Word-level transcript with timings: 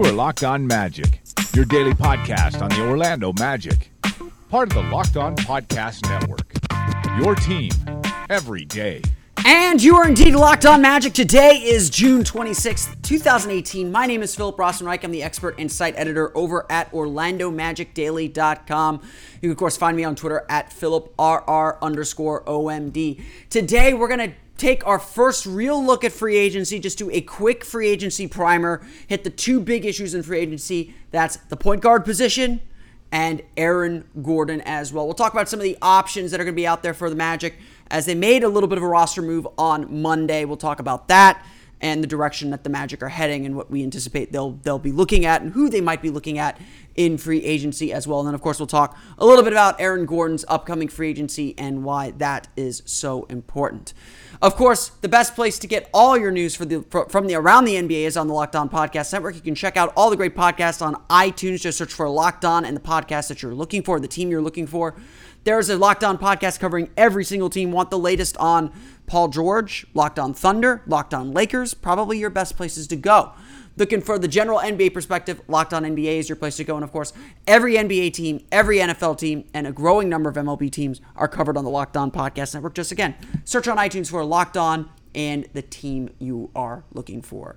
You 0.00 0.06
are 0.06 0.12
Locked 0.12 0.44
On 0.44 0.66
Magic, 0.66 1.20
your 1.52 1.66
daily 1.66 1.92
podcast 1.92 2.62
on 2.62 2.70
the 2.70 2.88
Orlando 2.88 3.34
Magic, 3.34 3.90
part 4.48 4.68
of 4.68 4.74
the 4.74 4.80
Locked 4.90 5.18
On 5.18 5.36
Podcast 5.36 6.08
Network. 6.08 6.54
Your 7.22 7.34
team 7.34 7.70
every 8.30 8.64
day. 8.64 9.02
And 9.44 9.82
you 9.82 9.96
are 9.96 10.08
indeed 10.08 10.34
locked 10.34 10.64
on 10.64 10.80
magic. 10.80 11.12
Today 11.12 11.56
is 11.56 11.90
June 11.90 12.24
26th, 12.24 13.02
2018. 13.02 13.92
My 13.92 14.06
name 14.06 14.22
is 14.22 14.34
Philip 14.34 14.56
Rossman-Reich. 14.56 15.04
I'm 15.04 15.10
the 15.10 15.22
expert 15.22 15.56
and 15.58 15.70
site 15.70 15.92
editor 15.98 16.34
over 16.34 16.64
at 16.70 16.90
OrlandoMagicDaily.com. 16.92 19.02
You 19.34 19.40
can, 19.40 19.50
of 19.50 19.56
course, 19.58 19.76
find 19.76 19.98
me 19.98 20.04
on 20.04 20.16
Twitter 20.16 20.46
at 20.48 20.70
PhilipRR 20.70 21.76
underscore 21.82 22.42
OMD. 22.44 23.22
Today, 23.50 23.92
we're 23.92 24.08
going 24.08 24.30
to 24.30 24.34
take 24.60 24.86
our 24.86 24.98
first 24.98 25.46
real 25.46 25.82
look 25.82 26.04
at 26.04 26.12
free 26.12 26.36
agency, 26.36 26.78
just 26.78 26.98
do 26.98 27.10
a 27.10 27.22
quick 27.22 27.64
free 27.64 27.88
agency 27.88 28.28
primer, 28.28 28.86
hit 29.06 29.24
the 29.24 29.30
two 29.30 29.58
big 29.58 29.86
issues 29.86 30.14
in 30.14 30.22
free 30.22 30.38
agency. 30.38 30.94
That's 31.10 31.36
the 31.36 31.56
point 31.56 31.80
guard 31.80 32.04
position 32.04 32.60
and 33.10 33.42
Aaron 33.56 34.04
Gordon 34.22 34.60
as 34.60 34.92
well. 34.92 35.06
We'll 35.06 35.14
talk 35.14 35.32
about 35.32 35.48
some 35.48 35.58
of 35.58 35.64
the 35.64 35.78
options 35.80 36.30
that 36.30 36.40
are 36.40 36.44
going 36.44 36.54
to 36.54 36.60
be 36.60 36.66
out 36.66 36.82
there 36.82 36.94
for 36.94 37.08
the 37.08 37.16
Magic 37.16 37.56
as 37.90 38.06
they 38.06 38.14
made 38.14 38.44
a 38.44 38.48
little 38.48 38.68
bit 38.68 38.78
of 38.78 38.84
a 38.84 38.86
roster 38.86 39.22
move 39.22 39.48
on 39.58 40.02
Monday. 40.02 40.44
We'll 40.44 40.56
talk 40.56 40.78
about 40.78 41.08
that 41.08 41.44
and 41.80 42.02
the 42.02 42.06
direction 42.06 42.50
that 42.50 42.62
the 42.62 42.70
Magic 42.70 43.02
are 43.02 43.08
heading 43.08 43.46
and 43.46 43.56
what 43.56 43.70
we 43.70 43.82
anticipate 43.82 44.32
they'll 44.32 44.52
they'll 44.62 44.78
be 44.78 44.92
looking 44.92 45.24
at 45.24 45.42
and 45.42 45.52
who 45.52 45.68
they 45.68 45.80
might 45.80 46.02
be 46.02 46.10
looking 46.10 46.38
at 46.38 46.60
in 46.94 47.16
free 47.16 47.42
agency 47.42 47.92
as 47.92 48.06
well. 48.06 48.20
And 48.20 48.26
then 48.26 48.34
of 48.34 48.42
course 48.42 48.60
we'll 48.60 48.66
talk 48.66 48.96
a 49.18 49.24
little 49.24 49.42
bit 49.42 49.52
about 49.52 49.80
Aaron 49.80 50.04
Gordon's 50.04 50.44
upcoming 50.48 50.88
free 50.88 51.08
agency 51.08 51.54
and 51.58 51.82
why 51.82 52.10
that 52.12 52.48
is 52.56 52.82
so 52.84 53.24
important. 53.24 53.94
Of 54.42 54.56
course, 54.56 54.88
the 55.02 55.08
best 55.08 55.34
place 55.34 55.58
to 55.58 55.66
get 55.66 55.90
all 55.92 56.16
your 56.16 56.30
news 56.30 56.56
for 56.56 56.64
the 56.64 56.82
from 57.10 57.26
the 57.26 57.34
around 57.34 57.66
the 57.66 57.74
NBA 57.74 58.04
is 58.06 58.16
on 58.16 58.26
the 58.26 58.32
Locked 58.32 58.56
On 58.56 58.70
Podcast 58.70 59.12
Network. 59.12 59.34
You 59.34 59.42
can 59.42 59.54
check 59.54 59.76
out 59.76 59.92
all 59.94 60.08
the 60.08 60.16
great 60.16 60.34
podcasts 60.34 60.80
on 60.80 60.94
iTunes. 61.10 61.60
Just 61.60 61.76
search 61.76 61.92
for 61.92 62.08
Locked 62.08 62.46
On 62.46 62.64
and 62.64 62.74
the 62.74 62.80
podcast 62.80 63.28
that 63.28 63.42
you're 63.42 63.54
looking 63.54 63.82
for, 63.82 64.00
the 64.00 64.08
team 64.08 64.30
you're 64.30 64.40
looking 64.40 64.66
for. 64.66 64.96
There's 65.44 65.68
a 65.68 65.76
Locked 65.76 66.04
On 66.04 66.16
podcast 66.16 66.58
covering 66.58 66.88
every 66.96 67.22
single 67.22 67.50
team. 67.50 67.70
Want 67.70 67.90
the 67.90 67.98
latest 67.98 68.34
on 68.38 68.72
Paul 69.06 69.28
George, 69.28 69.86
Locked 69.92 70.18
On 70.18 70.32
Thunder, 70.32 70.82
Locked 70.86 71.12
On 71.12 71.32
Lakers? 71.32 71.74
Probably 71.74 72.18
your 72.18 72.30
best 72.30 72.56
places 72.56 72.86
to 72.86 72.96
go. 72.96 73.32
Looking 73.80 74.02
for 74.02 74.18
the 74.18 74.28
general 74.28 74.58
NBA 74.58 74.92
perspective, 74.92 75.40
Locked 75.48 75.72
On 75.72 75.84
NBA 75.84 76.18
is 76.18 76.28
your 76.28 76.36
place 76.36 76.56
to 76.56 76.64
go. 76.64 76.74
And 76.74 76.84
of 76.84 76.92
course, 76.92 77.14
every 77.46 77.76
NBA 77.76 78.12
team, 78.12 78.44
every 78.52 78.76
NFL 78.76 79.16
team, 79.16 79.44
and 79.54 79.66
a 79.66 79.72
growing 79.72 80.10
number 80.10 80.28
of 80.28 80.36
MLB 80.36 80.70
teams 80.70 81.00
are 81.16 81.26
covered 81.26 81.56
on 81.56 81.64
the 81.64 81.70
Locked 81.70 81.96
On 81.96 82.10
Podcast 82.10 82.52
Network. 82.52 82.74
Just 82.74 82.92
again, 82.92 83.14
search 83.44 83.66
on 83.68 83.78
iTunes 83.78 84.10
for 84.10 84.22
Locked 84.22 84.58
On 84.58 84.90
and 85.14 85.48
the 85.54 85.62
team 85.62 86.10
you 86.18 86.50
are 86.54 86.84
looking 86.92 87.22
for. 87.22 87.56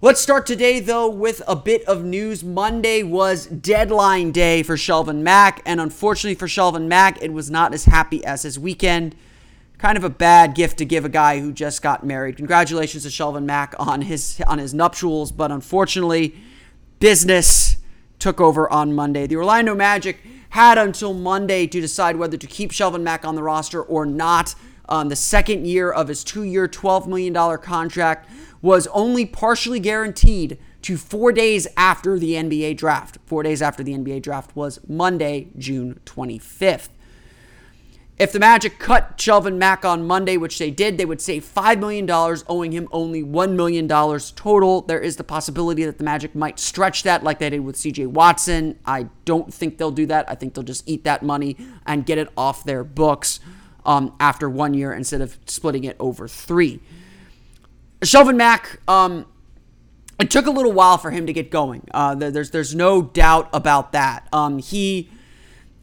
Let's 0.00 0.22
start 0.22 0.46
today, 0.46 0.80
though, 0.80 1.10
with 1.10 1.42
a 1.46 1.56
bit 1.56 1.84
of 1.84 2.02
news. 2.02 2.42
Monday 2.42 3.02
was 3.02 3.44
deadline 3.46 4.32
day 4.32 4.62
for 4.62 4.76
Shelvin 4.76 5.18
Mack, 5.18 5.60
and 5.66 5.78
unfortunately 5.78 6.36
for 6.36 6.46
Shelvin 6.46 6.86
Mack, 6.86 7.22
it 7.22 7.34
was 7.34 7.50
not 7.50 7.74
as 7.74 7.84
happy 7.84 8.24
as 8.24 8.42
his 8.42 8.58
weekend. 8.58 9.14
Kind 9.78 9.98
of 9.98 10.04
a 10.04 10.10
bad 10.10 10.54
gift 10.54 10.78
to 10.78 10.84
give 10.84 11.04
a 11.04 11.08
guy 11.08 11.40
who 11.40 11.52
just 11.52 11.82
got 11.82 12.04
married. 12.06 12.36
Congratulations 12.36 13.02
to 13.02 13.08
Shelvin 13.08 13.44
Mack 13.44 13.74
on 13.78 14.02
his 14.02 14.40
on 14.46 14.58
his 14.58 14.72
nuptials, 14.72 15.32
but 15.32 15.50
unfortunately, 15.50 16.34
business 17.00 17.76
took 18.18 18.40
over 18.40 18.70
on 18.72 18.94
Monday. 18.94 19.26
The 19.26 19.36
Orlando 19.36 19.74
Magic 19.74 20.18
had 20.50 20.78
until 20.78 21.12
Monday 21.12 21.66
to 21.66 21.80
decide 21.80 22.16
whether 22.16 22.36
to 22.36 22.46
keep 22.46 22.70
Shelvin 22.70 23.02
Mack 23.02 23.24
on 23.24 23.34
the 23.34 23.42
roster 23.42 23.82
or 23.82 24.06
not. 24.06 24.54
On 24.88 25.08
the 25.08 25.16
second 25.16 25.66
year 25.66 25.90
of 25.90 26.08
his 26.08 26.22
two-year, 26.22 26.68
$12 26.68 27.06
million 27.06 27.58
contract 27.58 28.28
was 28.62 28.86
only 28.88 29.26
partially 29.26 29.80
guaranteed 29.80 30.58
to 30.82 30.96
four 30.96 31.32
days 31.32 31.66
after 31.76 32.18
the 32.18 32.32
NBA 32.32 32.76
draft. 32.76 33.18
Four 33.26 33.42
days 33.42 33.62
after 33.62 33.82
the 33.82 33.92
NBA 33.92 34.22
draft 34.22 34.54
was 34.54 34.78
Monday, 34.86 35.48
June 35.58 36.00
25th. 36.04 36.88
If 38.16 38.30
the 38.30 38.38
Magic 38.38 38.78
cut 38.78 39.18
Shelvin 39.18 39.56
Mack 39.56 39.84
on 39.84 40.06
Monday, 40.06 40.36
which 40.36 40.60
they 40.60 40.70
did, 40.70 40.98
they 40.98 41.04
would 41.04 41.20
save 41.20 41.44
$5 41.44 41.80
million, 41.80 42.08
owing 42.48 42.70
him 42.70 42.88
only 42.92 43.24
$1 43.24 43.56
million 43.56 43.88
total. 43.88 44.82
There 44.82 45.00
is 45.00 45.16
the 45.16 45.24
possibility 45.24 45.84
that 45.84 45.98
the 45.98 46.04
Magic 46.04 46.32
might 46.32 46.60
stretch 46.60 47.02
that 47.02 47.24
like 47.24 47.40
they 47.40 47.50
did 47.50 47.60
with 47.60 47.74
CJ 47.74 48.06
Watson. 48.06 48.78
I 48.86 49.08
don't 49.24 49.52
think 49.52 49.78
they'll 49.78 49.90
do 49.90 50.06
that. 50.06 50.30
I 50.30 50.36
think 50.36 50.54
they'll 50.54 50.62
just 50.62 50.88
eat 50.88 51.02
that 51.04 51.24
money 51.24 51.56
and 51.86 52.06
get 52.06 52.18
it 52.18 52.28
off 52.36 52.62
their 52.62 52.84
books 52.84 53.40
um, 53.84 54.14
after 54.20 54.48
one 54.48 54.74
year 54.74 54.92
instead 54.92 55.20
of 55.20 55.36
splitting 55.46 55.82
it 55.82 55.96
over 55.98 56.28
three. 56.28 56.80
Shelvin 58.00 58.36
Mack, 58.36 58.78
um, 58.86 59.26
it 60.20 60.30
took 60.30 60.46
a 60.46 60.50
little 60.50 60.72
while 60.72 60.98
for 60.98 61.10
him 61.10 61.26
to 61.26 61.32
get 61.32 61.50
going. 61.50 61.88
Uh, 61.92 62.14
there's 62.14 62.50
there's 62.50 62.74
no 62.74 63.02
doubt 63.02 63.48
about 63.52 63.92
that. 63.92 64.28
Um, 64.32 64.58
he, 64.58 65.10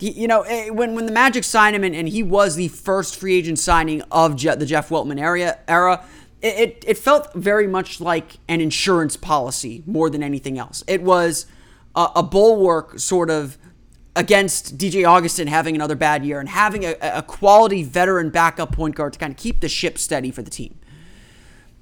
he, 0.02 0.12
you 0.12 0.28
know, 0.28 0.42
eh, 0.42 0.70
when 0.70 0.96
when 0.96 1.06
the 1.06 1.12
Magic 1.12 1.44
signed 1.44 1.76
him 1.76 1.84
and, 1.84 1.96
and 1.96 2.10
he 2.10 2.24
was 2.24 2.56
the 2.56 2.70
first 2.70 3.16
free 3.16 3.36
agent 3.36 3.60
signing 3.60 4.02
of 4.12 4.36
Je- 4.36 4.56
the 4.56 4.66
Jeff 4.66 4.90
Weltman 4.90 5.20
era, 5.68 6.04
it, 6.42 6.48
it, 6.48 6.84
it 6.88 6.98
felt 6.98 7.32
very 7.36 7.68
much 7.68 8.02
like 8.02 8.38
an 8.50 8.62
insurance 8.62 9.16
policy 9.16 9.84
more 9.86 10.10
than 10.10 10.24
anything 10.24 10.58
else. 10.58 10.84
It 10.88 11.04
was 11.04 11.46
a, 11.96 12.08
a 12.16 12.24
bulwark 12.24 12.98
sort 12.98 13.30
of 13.30 13.60
against 14.16 14.76
DJ 14.76 15.08
Augustin 15.08 15.48
having 15.48 15.76
another 15.76 15.96
bad 15.96 16.26
year 16.26 16.40
and 16.40 16.50
having 16.50 16.84
a, 16.84 16.96
a 17.00 17.22
quality 17.22 17.84
veteran 17.84 18.32
backup 18.32 18.72
point 18.72 18.96
guard 18.96 19.14
to 19.14 19.20
kind 19.20 19.32
of 19.32 19.38
keep 19.38 19.62
the 19.62 19.70
ship 19.70 20.00
steady 20.00 20.32
for 20.32 20.42
the 20.42 20.50
team. 20.50 20.80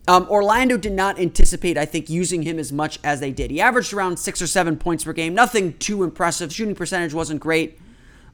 Um, 0.09 0.27
Orlando 0.29 0.75
did 0.75 0.93
not 0.93 1.19
anticipate, 1.19 1.77
I 1.77 1.85
think, 1.85 2.09
using 2.09 2.41
him 2.41 2.59
as 2.59 2.73
much 2.73 2.99
as 3.01 3.21
they 3.21 3.31
did. 3.31 3.49
He 3.49 3.61
averaged 3.61 3.93
around 3.93 4.17
six 4.19 4.41
or 4.41 4.47
seven 4.47 4.75
points 4.75 5.05
per 5.05 5.13
game. 5.13 5.33
Nothing 5.33 5.77
too 5.77 6.03
impressive. 6.03 6.51
Shooting 6.51 6.75
percentage 6.75 7.13
wasn't 7.13 7.39
great. 7.39 7.79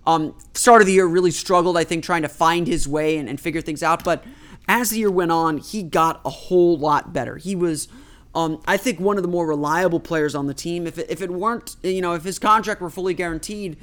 Um, 0.05 0.35
start 0.53 0.81
of 0.81 0.87
the 0.87 0.93
year 0.93 1.05
really 1.05 1.31
struggled, 1.31 1.77
I 1.77 1.83
think, 1.83 2.03
trying 2.03 2.21
to 2.21 2.29
find 2.29 2.67
his 2.67 2.87
way 2.87 3.17
and, 3.17 3.27
and 3.27 3.39
figure 3.39 3.61
things 3.61 3.81
out. 3.81 4.03
But 4.03 4.23
as 4.67 4.91
the 4.91 4.99
year 4.99 5.11
went 5.11 5.31
on, 5.31 5.57
he 5.57 5.83
got 5.83 6.21
a 6.25 6.29
whole 6.29 6.77
lot 6.77 7.13
better. 7.13 7.37
He 7.37 7.55
was, 7.55 7.87
um, 8.33 8.61
I 8.67 8.77
think, 8.77 8.99
one 8.99 9.17
of 9.17 9.23
the 9.23 9.29
more 9.29 9.47
reliable 9.47 9.99
players 9.99 10.35
on 10.35 10.47
the 10.47 10.53
team. 10.53 10.87
If 10.87 10.97
it, 10.97 11.07
if 11.09 11.21
it 11.21 11.31
weren't, 11.31 11.75
you 11.83 12.01
know, 12.01 12.13
if 12.13 12.23
his 12.23 12.39
contract 12.39 12.81
were 12.81 12.89
fully 12.89 13.13
guaranteed, 13.13 13.77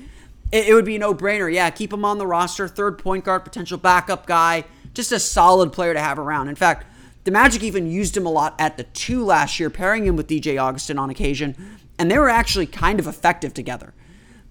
it, 0.52 0.68
it 0.68 0.74
would 0.74 0.84
be 0.84 0.96
a 0.96 0.98
no 0.98 1.14
brainer. 1.14 1.52
Yeah, 1.52 1.70
keep 1.70 1.92
him 1.92 2.04
on 2.04 2.18
the 2.18 2.26
roster, 2.26 2.68
third 2.68 2.98
point 2.98 3.24
guard, 3.24 3.44
potential 3.44 3.78
backup 3.78 4.26
guy, 4.26 4.64
just 4.94 5.12
a 5.12 5.18
solid 5.18 5.72
player 5.72 5.94
to 5.94 6.00
have 6.00 6.18
around. 6.18 6.48
In 6.48 6.56
fact, 6.56 6.86
the 7.24 7.30
Magic 7.30 7.62
even 7.62 7.88
used 7.88 8.16
him 8.16 8.26
a 8.26 8.30
lot 8.30 8.54
at 8.58 8.76
the 8.76 8.82
two 8.82 9.24
last 9.24 9.60
year, 9.60 9.70
pairing 9.70 10.06
him 10.06 10.16
with 10.16 10.26
DJ 10.26 10.60
Augustin 10.60 10.98
on 10.98 11.08
occasion, 11.08 11.56
and 11.98 12.10
they 12.10 12.18
were 12.18 12.28
actually 12.28 12.66
kind 12.66 12.98
of 12.98 13.06
effective 13.06 13.54
together. 13.54 13.94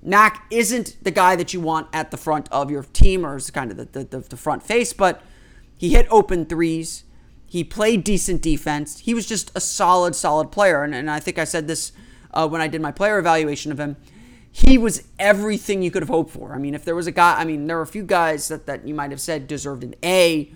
Mack 0.03 0.45
isn't 0.50 0.97
the 1.03 1.12
guy 1.12 1.35
that 1.35 1.53
you 1.53 1.62
want 1.62 1.88
at 1.94 2.12
the 2.12 2.17
front 2.17 2.50
of 2.51 2.72
your 2.72 2.84
team 2.84 3.25
or 3.25 3.35
is 3.35 3.51
kind 3.51 3.72
of 3.72 3.78
the, 3.78 4.03
the, 4.03 4.19
the 4.19 4.38
front 4.38 4.63
face, 4.63 4.94
but 4.94 5.22
he 5.78 5.89
hit 5.89 6.07
open 6.09 6.45
threes. 6.45 7.03
He 7.45 7.63
played 7.63 8.03
decent 8.03 8.41
defense. 8.41 9.00
He 9.00 9.13
was 9.13 9.28
just 9.28 9.51
a 9.56 9.59
solid, 9.59 10.16
solid 10.16 10.51
player. 10.51 10.84
And, 10.84 10.95
and 10.95 11.09
I 11.09 11.19
think 11.19 11.38
I 11.38 11.44
said 11.44 11.67
this 11.67 11.91
uh, 12.34 12.47
when 12.47 12.62
I 12.62 12.67
did 12.67 12.81
my 12.81 12.91
player 12.91 13.19
evaluation 13.19 13.72
of 13.72 13.79
him. 13.79 13.97
He 14.51 14.78
was 14.78 15.07
everything 15.19 15.81
you 15.81 15.91
could 15.91 16.01
have 16.01 16.09
hoped 16.09 16.31
for. 16.31 16.53
I 16.53 16.57
mean, 16.57 16.73
if 16.73 16.83
there 16.83 16.95
was 16.95 17.07
a 17.07 17.12
guy, 17.12 17.39
I 17.39 17.45
mean, 17.45 17.68
there 17.68 17.78
were 17.78 17.83
a 17.83 17.88
few 17.88 18.03
guys 18.03 18.47
that, 18.47 18.66
that 18.66 18.88
you 18.88 18.94
might 18.94 19.12
have 19.12 19.22
said 19.22 19.47
deserved 19.47 19.83
an 19.83 19.95
A 20.03 20.51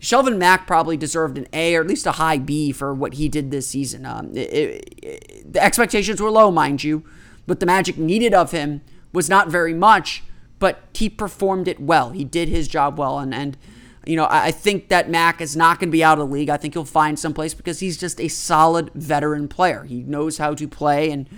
Shelvin 0.00 0.38
Mack 0.38 0.66
probably 0.66 0.96
deserved 0.96 1.36
an 1.36 1.46
A 1.52 1.74
or 1.76 1.82
at 1.82 1.86
least 1.86 2.06
a 2.06 2.12
high 2.12 2.38
B 2.38 2.72
for 2.72 2.94
what 2.94 3.14
he 3.14 3.28
did 3.28 3.50
this 3.50 3.68
season. 3.68 4.06
Um, 4.06 4.30
it, 4.34 4.52
it, 4.52 4.94
it, 5.02 5.52
the 5.52 5.62
expectations 5.62 6.20
were 6.20 6.30
low, 6.30 6.50
mind 6.50 6.82
you, 6.82 7.04
but 7.46 7.60
the 7.60 7.66
Magic 7.66 7.98
needed 7.98 8.34
of 8.34 8.50
him 8.50 8.82
was 9.12 9.28
not 9.28 9.48
very 9.48 9.74
much, 9.74 10.22
but 10.58 10.80
he 10.94 11.08
performed 11.08 11.66
it 11.66 11.80
well. 11.80 12.10
He 12.10 12.24
did 12.24 12.48
his 12.48 12.68
job 12.68 12.98
well, 12.98 13.18
and 13.18 13.34
and 13.34 13.56
you 14.06 14.16
know 14.16 14.24
I, 14.24 14.46
I 14.46 14.50
think 14.50 14.88
that 14.88 15.10
Mack 15.10 15.40
is 15.40 15.56
not 15.56 15.78
going 15.78 15.88
to 15.88 15.92
be 15.92 16.04
out 16.04 16.18
of 16.18 16.28
the 16.28 16.32
league. 16.32 16.50
I 16.50 16.56
think 16.56 16.74
he'll 16.74 16.84
find 16.84 17.18
someplace 17.18 17.54
because 17.54 17.80
he's 17.80 17.98
just 17.98 18.20
a 18.20 18.28
solid 18.28 18.90
veteran 18.94 19.48
player. 19.48 19.84
He 19.84 20.02
knows 20.02 20.38
how 20.38 20.54
to 20.54 20.68
play 20.68 21.10
and 21.10 21.28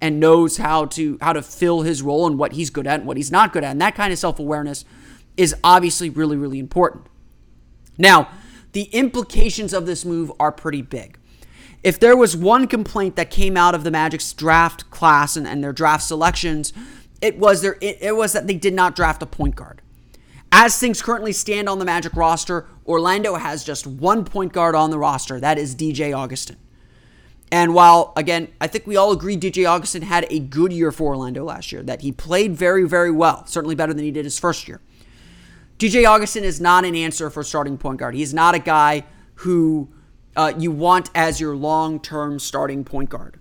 and 0.00 0.18
knows 0.18 0.56
how 0.56 0.86
to 0.86 1.16
how 1.22 1.32
to 1.32 1.42
fill 1.42 1.82
his 1.82 2.02
role 2.02 2.26
and 2.26 2.38
what 2.38 2.52
he's 2.52 2.70
good 2.70 2.86
at 2.86 3.00
and 3.00 3.06
what 3.06 3.16
he's 3.16 3.30
not 3.30 3.52
good 3.52 3.64
at, 3.64 3.70
and 3.70 3.80
that 3.80 3.94
kind 3.94 4.12
of 4.12 4.18
self 4.18 4.38
awareness 4.38 4.84
is 5.36 5.54
obviously 5.64 6.10
really 6.10 6.36
really 6.36 6.58
important. 6.58 7.06
Now, 7.96 8.28
the 8.72 8.84
implications 8.84 9.72
of 9.72 9.86
this 9.86 10.04
move 10.04 10.32
are 10.40 10.50
pretty 10.50 10.82
big. 10.82 11.18
If 11.82 11.98
there 11.98 12.16
was 12.16 12.36
one 12.36 12.68
complaint 12.68 13.16
that 13.16 13.30
came 13.30 13.56
out 13.56 13.74
of 13.74 13.82
the 13.84 13.90
Magic's 13.90 14.32
draft 14.32 14.90
class 14.90 15.36
and, 15.36 15.46
and 15.46 15.62
their 15.62 15.72
draft 15.72 16.04
selections, 16.04 16.72
it 17.20 17.38
was 17.38 17.62
their 17.62 17.76
it, 17.80 17.98
it 18.00 18.16
was 18.16 18.32
that 18.32 18.46
they 18.46 18.54
did 18.54 18.74
not 18.74 18.94
draft 18.94 19.22
a 19.22 19.26
point 19.26 19.56
guard. 19.56 19.82
As 20.52 20.78
things 20.78 21.00
currently 21.00 21.32
stand 21.32 21.68
on 21.68 21.78
the 21.78 21.84
Magic 21.84 22.14
roster, 22.14 22.66
Orlando 22.86 23.36
has 23.36 23.64
just 23.64 23.86
one 23.86 24.24
point 24.24 24.52
guard 24.52 24.74
on 24.74 24.90
the 24.90 24.98
roster. 24.98 25.40
That 25.40 25.58
is 25.58 25.74
DJ 25.74 26.16
Augustin. 26.16 26.56
And 27.50 27.74
while, 27.74 28.12
again, 28.16 28.48
I 28.60 28.66
think 28.66 28.86
we 28.86 28.96
all 28.96 29.12
agree 29.12 29.36
DJ 29.36 29.68
Augustin 29.68 30.02
had 30.02 30.26
a 30.30 30.38
good 30.38 30.72
year 30.72 30.90
for 30.90 31.08
Orlando 31.08 31.44
last 31.44 31.70
year, 31.70 31.82
that 31.82 32.00
he 32.00 32.10
played 32.10 32.56
very, 32.56 32.88
very 32.88 33.10
well, 33.10 33.44
certainly 33.46 33.74
better 33.74 33.92
than 33.92 34.04
he 34.04 34.10
did 34.10 34.24
his 34.24 34.38
first 34.38 34.66
year. 34.66 34.80
DJ 35.78 36.06
Augustin 36.06 36.44
is 36.44 36.60
not 36.60 36.84
an 36.86 36.94
answer 36.94 37.28
for 37.28 37.42
starting 37.42 37.76
point 37.76 37.98
guard. 37.98 38.14
He's 38.14 38.32
not 38.32 38.54
a 38.54 38.58
guy 38.58 39.04
who 39.36 39.88
uh, 40.36 40.52
you 40.58 40.70
want 40.70 41.10
as 41.14 41.40
your 41.40 41.56
long 41.56 42.00
term 42.00 42.38
starting 42.38 42.84
point 42.84 43.10
guard. 43.10 43.38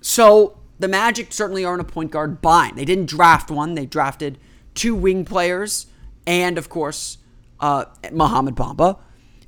So 0.00 0.58
the 0.78 0.88
Magic 0.88 1.32
certainly 1.32 1.64
aren't 1.64 1.80
a 1.80 1.84
point 1.84 2.10
guard 2.10 2.42
bind. 2.42 2.76
They 2.76 2.84
didn't 2.84 3.06
draft 3.06 3.50
one. 3.50 3.74
They 3.74 3.86
drafted 3.86 4.38
two 4.74 4.94
wing 4.94 5.24
players 5.24 5.86
and, 6.26 6.58
of 6.58 6.68
course, 6.68 7.18
uh, 7.60 7.86
Mohamed 8.12 8.54
Bamba. 8.54 8.98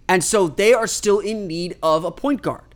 And 0.09 0.23
so 0.23 0.49
they 0.49 0.73
are 0.73 0.87
still 0.87 1.19
in 1.19 1.47
need 1.47 1.77
of 1.83 2.05
a 2.05 2.11
point 2.11 2.43
guard. 2.43 2.75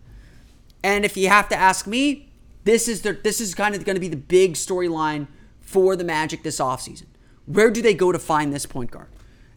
And 0.83 1.05
if 1.05 1.17
you 1.17 1.29
have 1.29 1.49
to 1.51 1.57
ask 1.57 1.87
me, 1.87 2.31
this 2.65 2.89
is 2.89 3.03
the, 3.03 3.13
this 3.13 3.41
is 3.41 3.55
kind 3.55 3.75
of 3.75 3.85
going 3.85 3.97
to 3.97 4.01
be 4.01 4.09
the 4.09 4.17
big 4.17 4.55
storyline 4.55 5.29
for 5.61 5.97
the 5.97 6.05
Magic 6.05 6.43
this 6.43 6.59
offseason. 6.59 7.07
Where 7.47 7.71
do 7.71 7.81
they 7.81 7.95
go 7.95 8.13
to 8.13 8.19
find 8.19 8.53
this 8.53 8.67
point 8.67 8.91
guard? 8.91 9.09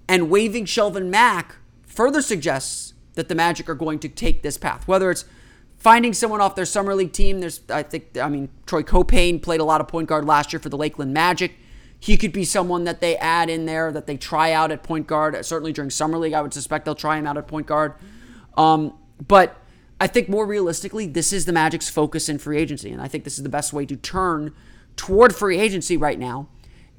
And 0.08 0.30
waiving 0.30 0.66
Shelvin 0.66 1.08
Mack 1.08 1.56
further 1.86 2.22
suggests 2.22 2.93
that 3.16 3.30
the 3.30 3.36
Magic 3.36 3.70
are 3.70 3.76
going 3.76 4.00
to 4.00 4.10
take 4.10 4.42
this 4.42 4.58
path. 4.58 4.88
Whether 4.88 5.12
it's 5.12 5.26
finding 5.78 6.14
someone 6.14 6.42
off 6.42 6.56
their 6.56 6.66
summer 6.66 6.96
league 6.96 7.12
team, 7.12 7.40
there's 7.40 7.62
I 7.70 7.84
think 7.84 8.18
I 8.18 8.30
mean 8.30 8.50
Troy 8.66 8.84
Caupain 8.84 9.42
played 9.42 9.60
a 9.60 9.66
lot 9.66 9.82
of 9.82 9.88
point 9.88 10.08
guard 10.08 10.26
last 10.26 10.54
year 10.54 10.60
for 10.60 10.70
the 10.70 10.78
Lakeland 10.78 11.14
Magic. 11.14 11.54
He 12.00 12.18
could 12.18 12.34
be 12.34 12.44
someone 12.44 12.84
that 12.84 13.00
they 13.00 13.16
add 13.18 13.50
in 13.50 13.66
there 13.66 13.92
that 13.92 14.08
they 14.08 14.18
try 14.18 14.52
out 14.52 14.72
at 14.72 14.84
point 14.84 15.08
guard. 15.08 15.46
Certainly 15.46 15.74
during 15.74 15.90
summer 15.90 16.18
league, 16.18 16.34
I 16.34 16.42
would 16.42 16.54
suspect 16.54 16.86
they'll 16.86 16.96
try 16.96 17.18
him 17.18 17.26
out 17.26 17.38
at 17.38 17.48
point 17.48 17.68
guard. 17.68 17.94
Um, 18.58 18.94
but 19.26 19.58
I 20.02 20.08
think 20.08 20.28
more 20.28 20.46
realistically, 20.46 21.08
this 21.08 21.32
is 21.32 21.46
the 21.46 21.54
Magic's 21.54 21.90
focus 21.90 22.28
in 22.28 22.40
free 22.40 22.58
agency, 22.58 22.92
and 22.92 23.02
I 23.02 23.08
think 23.08 23.24
this 23.24 23.38
is 23.38 23.44
the 23.44 23.50
best 23.50 23.72
way 23.72 23.86
to 23.86 23.96
turn 23.96 24.54
toward 24.98 25.34
free 25.34 25.60
agency 25.60 25.96
right 25.96 26.20
now 26.20 26.50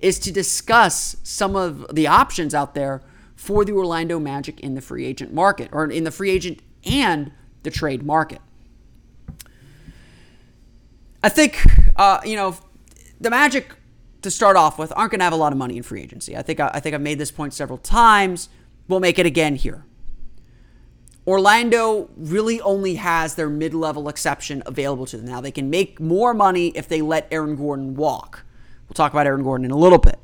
is 0.00 0.18
to 0.20 0.32
discuss 0.32 1.16
some 1.22 1.54
of 1.56 1.86
the 1.94 2.06
options 2.06 2.54
out 2.54 2.74
there 2.74 3.02
for 3.44 3.62
the 3.62 3.72
Orlando 3.72 4.18
Magic 4.18 4.58
in 4.60 4.74
the 4.74 4.80
free 4.80 5.04
agent 5.04 5.32
market 5.32 5.68
or 5.70 5.84
in 5.84 6.04
the 6.04 6.10
free 6.10 6.30
agent 6.30 6.60
and 6.86 7.30
the 7.62 7.70
trade 7.70 8.02
market. 8.02 8.40
I 11.22 11.28
think, 11.28 11.62
uh, 11.96 12.20
you 12.24 12.36
know, 12.36 12.56
the 13.20 13.28
Magic 13.28 13.74
to 14.22 14.30
start 14.30 14.56
off 14.56 14.78
with 14.78 14.94
aren't 14.96 15.10
going 15.10 15.18
to 15.18 15.24
have 15.24 15.34
a 15.34 15.36
lot 15.36 15.52
of 15.52 15.58
money 15.58 15.76
in 15.76 15.82
free 15.82 16.00
agency. 16.00 16.34
I 16.34 16.40
think 16.40 16.58
I, 16.58 16.70
I 16.72 16.80
think 16.80 16.94
I've 16.94 17.02
made 17.02 17.18
this 17.18 17.30
point 17.30 17.52
several 17.52 17.76
times. 17.78 18.48
We'll 18.88 19.00
make 19.00 19.18
it 19.18 19.26
again 19.26 19.56
here. 19.56 19.84
Orlando 21.26 22.08
really 22.16 22.62
only 22.62 22.94
has 22.94 23.34
their 23.34 23.50
mid-level 23.50 24.08
exception 24.08 24.62
available 24.64 25.04
to 25.06 25.18
them 25.18 25.26
now. 25.26 25.42
They 25.42 25.50
can 25.50 25.68
make 25.68 26.00
more 26.00 26.32
money 26.32 26.68
if 26.68 26.88
they 26.88 27.02
let 27.02 27.28
Aaron 27.30 27.56
Gordon 27.56 27.94
walk. 27.94 28.44
We'll 28.88 28.94
talk 28.94 29.12
about 29.12 29.26
Aaron 29.26 29.42
Gordon 29.42 29.66
in 29.66 29.70
a 29.70 29.76
little 29.76 29.98
bit. 29.98 30.18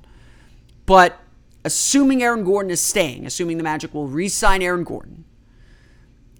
But 0.87 1.19
assuming 1.65 2.23
Aaron 2.23 2.45
Gordon 2.45 2.71
is 2.71 2.81
staying, 2.81 3.27
assuming 3.27 3.59
the 3.59 3.65
Magic 3.65 3.93
will 3.93 4.07
re-sign 4.07 4.62
Aaron 4.62 4.85
Gordon, 4.85 5.25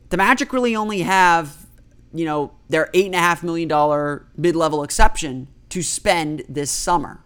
the 0.09 0.17
Magic 0.17 0.53
really 0.53 0.75
only 0.75 1.03
have, 1.03 1.67
you 2.13 2.25
know, 2.25 2.53
their 2.69 2.91
eight 2.95 3.07
and 3.07 3.15
a 3.15 3.19
half 3.19 3.43
million 3.43 3.69
dollar 3.69 4.27
mid-level 4.37 4.83
exception 4.83 5.49
to 5.69 5.83
spend 5.83 6.43
this 6.49 6.71
summer. 6.71 7.25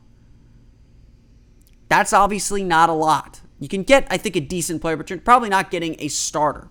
That's 1.89 2.13
obviously 2.13 2.65
not 2.65 2.89
a 2.89 2.93
lot. 2.93 3.41
You 3.61 3.69
can 3.69 3.83
get, 3.85 4.07
I 4.11 4.17
think, 4.17 4.37
a 4.37 4.41
decent 4.41 4.81
player, 4.81 4.97
but 4.97 5.09
you're 5.09 5.19
probably 5.19 5.49
not 5.49 5.71
getting 5.71 5.97
a 5.99 6.09
starter. 6.09 6.69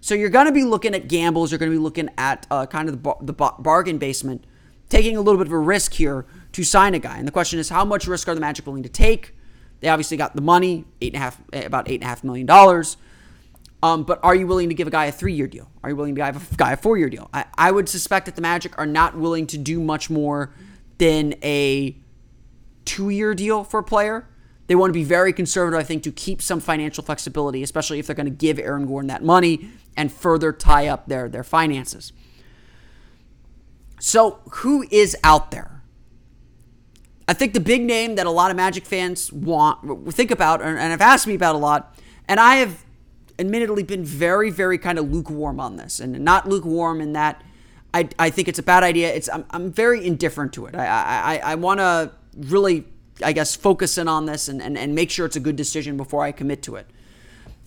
So 0.00 0.14
you're 0.14 0.30
going 0.30 0.46
to 0.46 0.52
be 0.52 0.64
looking 0.64 0.94
at 0.94 1.08
gambles. 1.08 1.52
You're 1.52 1.58
going 1.58 1.70
to 1.70 1.76
be 1.76 1.82
looking 1.82 2.08
at 2.18 2.46
uh, 2.50 2.66
kind 2.66 2.88
of 2.88 2.94
the, 2.94 3.00
bar- 3.00 3.18
the 3.20 3.32
bar- 3.32 3.56
bargain 3.58 3.98
basement, 3.98 4.44
taking 4.88 5.16
a 5.16 5.20
little 5.20 5.38
bit 5.38 5.46
of 5.46 5.52
a 5.52 5.58
risk 5.58 5.94
here 5.94 6.26
to 6.52 6.64
sign 6.64 6.94
a 6.94 6.98
guy. 6.98 7.18
And 7.18 7.28
the 7.28 7.32
question 7.32 7.58
is, 7.58 7.68
how 7.68 7.84
much 7.84 8.06
risk 8.06 8.28
are 8.28 8.34
the 8.34 8.40
Magic 8.40 8.66
willing 8.66 8.82
to 8.82 8.88
take? 8.88 9.33
They 9.84 9.90
obviously 9.90 10.16
got 10.16 10.34
the 10.34 10.40
money, 10.40 10.86
eight 11.02 11.12
and 11.12 11.20
a 11.20 11.24
half, 11.24 11.38
eh, 11.52 11.60
about 11.60 11.90
eight 11.90 11.96
and 11.96 12.04
a 12.04 12.06
half 12.06 12.24
million 12.24 12.46
dollars. 12.46 12.96
Um, 13.82 14.04
but 14.04 14.18
are 14.22 14.34
you 14.34 14.46
willing 14.46 14.70
to 14.70 14.74
give 14.74 14.88
a 14.88 14.90
guy 14.90 15.04
a 15.04 15.12
three-year 15.12 15.46
deal? 15.46 15.70
Are 15.82 15.90
you 15.90 15.96
willing 15.96 16.14
to 16.14 16.18
give 16.32 16.52
a 16.52 16.56
guy 16.56 16.72
a 16.72 16.76
four-year 16.78 17.10
deal? 17.10 17.28
I, 17.34 17.44
I 17.58 17.70
would 17.70 17.86
suspect 17.86 18.24
that 18.24 18.34
the 18.34 18.40
Magic 18.40 18.78
are 18.78 18.86
not 18.86 19.14
willing 19.14 19.46
to 19.48 19.58
do 19.58 19.80
much 19.80 20.08
more 20.08 20.54
than 20.96 21.34
a 21.42 21.98
two-year 22.86 23.34
deal 23.34 23.62
for 23.62 23.80
a 23.80 23.82
player. 23.82 24.26
They 24.68 24.74
want 24.74 24.88
to 24.88 24.94
be 24.94 25.04
very 25.04 25.34
conservative, 25.34 25.78
I 25.78 25.82
think, 25.82 26.02
to 26.04 26.12
keep 26.12 26.40
some 26.40 26.60
financial 26.60 27.04
flexibility, 27.04 27.62
especially 27.62 27.98
if 27.98 28.06
they're 28.06 28.16
going 28.16 28.24
to 28.24 28.30
give 28.30 28.58
Aaron 28.58 28.86
Gordon 28.86 29.08
that 29.08 29.22
money 29.22 29.68
and 29.98 30.10
further 30.10 30.50
tie 30.50 30.86
up 30.86 31.08
their, 31.08 31.28
their 31.28 31.44
finances. 31.44 32.14
So, 34.00 34.40
who 34.50 34.86
is 34.90 35.14
out 35.22 35.50
there? 35.50 35.73
I 37.26 37.32
think 37.32 37.54
the 37.54 37.60
big 37.60 37.82
name 37.82 38.16
that 38.16 38.26
a 38.26 38.30
lot 38.30 38.50
of 38.50 38.56
Magic 38.56 38.84
fans 38.84 39.32
want, 39.32 40.12
think 40.12 40.30
about, 40.30 40.60
and 40.60 40.78
have 40.78 41.00
asked 41.00 41.26
me 41.26 41.34
about 41.34 41.54
a 41.54 41.58
lot, 41.58 41.98
and 42.28 42.38
I 42.38 42.56
have 42.56 42.84
admittedly 43.38 43.82
been 43.82 44.04
very, 44.04 44.50
very 44.50 44.78
kind 44.78 44.98
of 44.98 45.10
lukewarm 45.10 45.58
on 45.58 45.76
this, 45.76 46.00
and 46.00 46.20
not 46.20 46.48
lukewarm 46.48 47.00
in 47.00 47.14
that 47.14 47.42
I, 47.94 48.08
I 48.18 48.30
think 48.30 48.48
it's 48.48 48.58
a 48.58 48.62
bad 48.62 48.82
idea. 48.82 49.14
It's 49.14 49.28
I'm, 49.28 49.44
I'm 49.50 49.70
very 49.70 50.04
indifferent 50.04 50.52
to 50.54 50.66
it. 50.66 50.74
I 50.74 51.36
I, 51.36 51.52
I 51.52 51.54
want 51.54 51.78
to 51.78 52.10
really, 52.36 52.84
I 53.22 53.32
guess, 53.32 53.54
focus 53.54 53.96
in 53.96 54.08
on 54.08 54.26
this 54.26 54.48
and, 54.48 54.60
and, 54.60 54.76
and 54.76 54.96
make 54.96 55.10
sure 55.10 55.24
it's 55.24 55.36
a 55.36 55.40
good 55.40 55.54
decision 55.54 55.96
before 55.96 56.24
I 56.24 56.32
commit 56.32 56.60
to 56.64 56.74
it. 56.74 56.90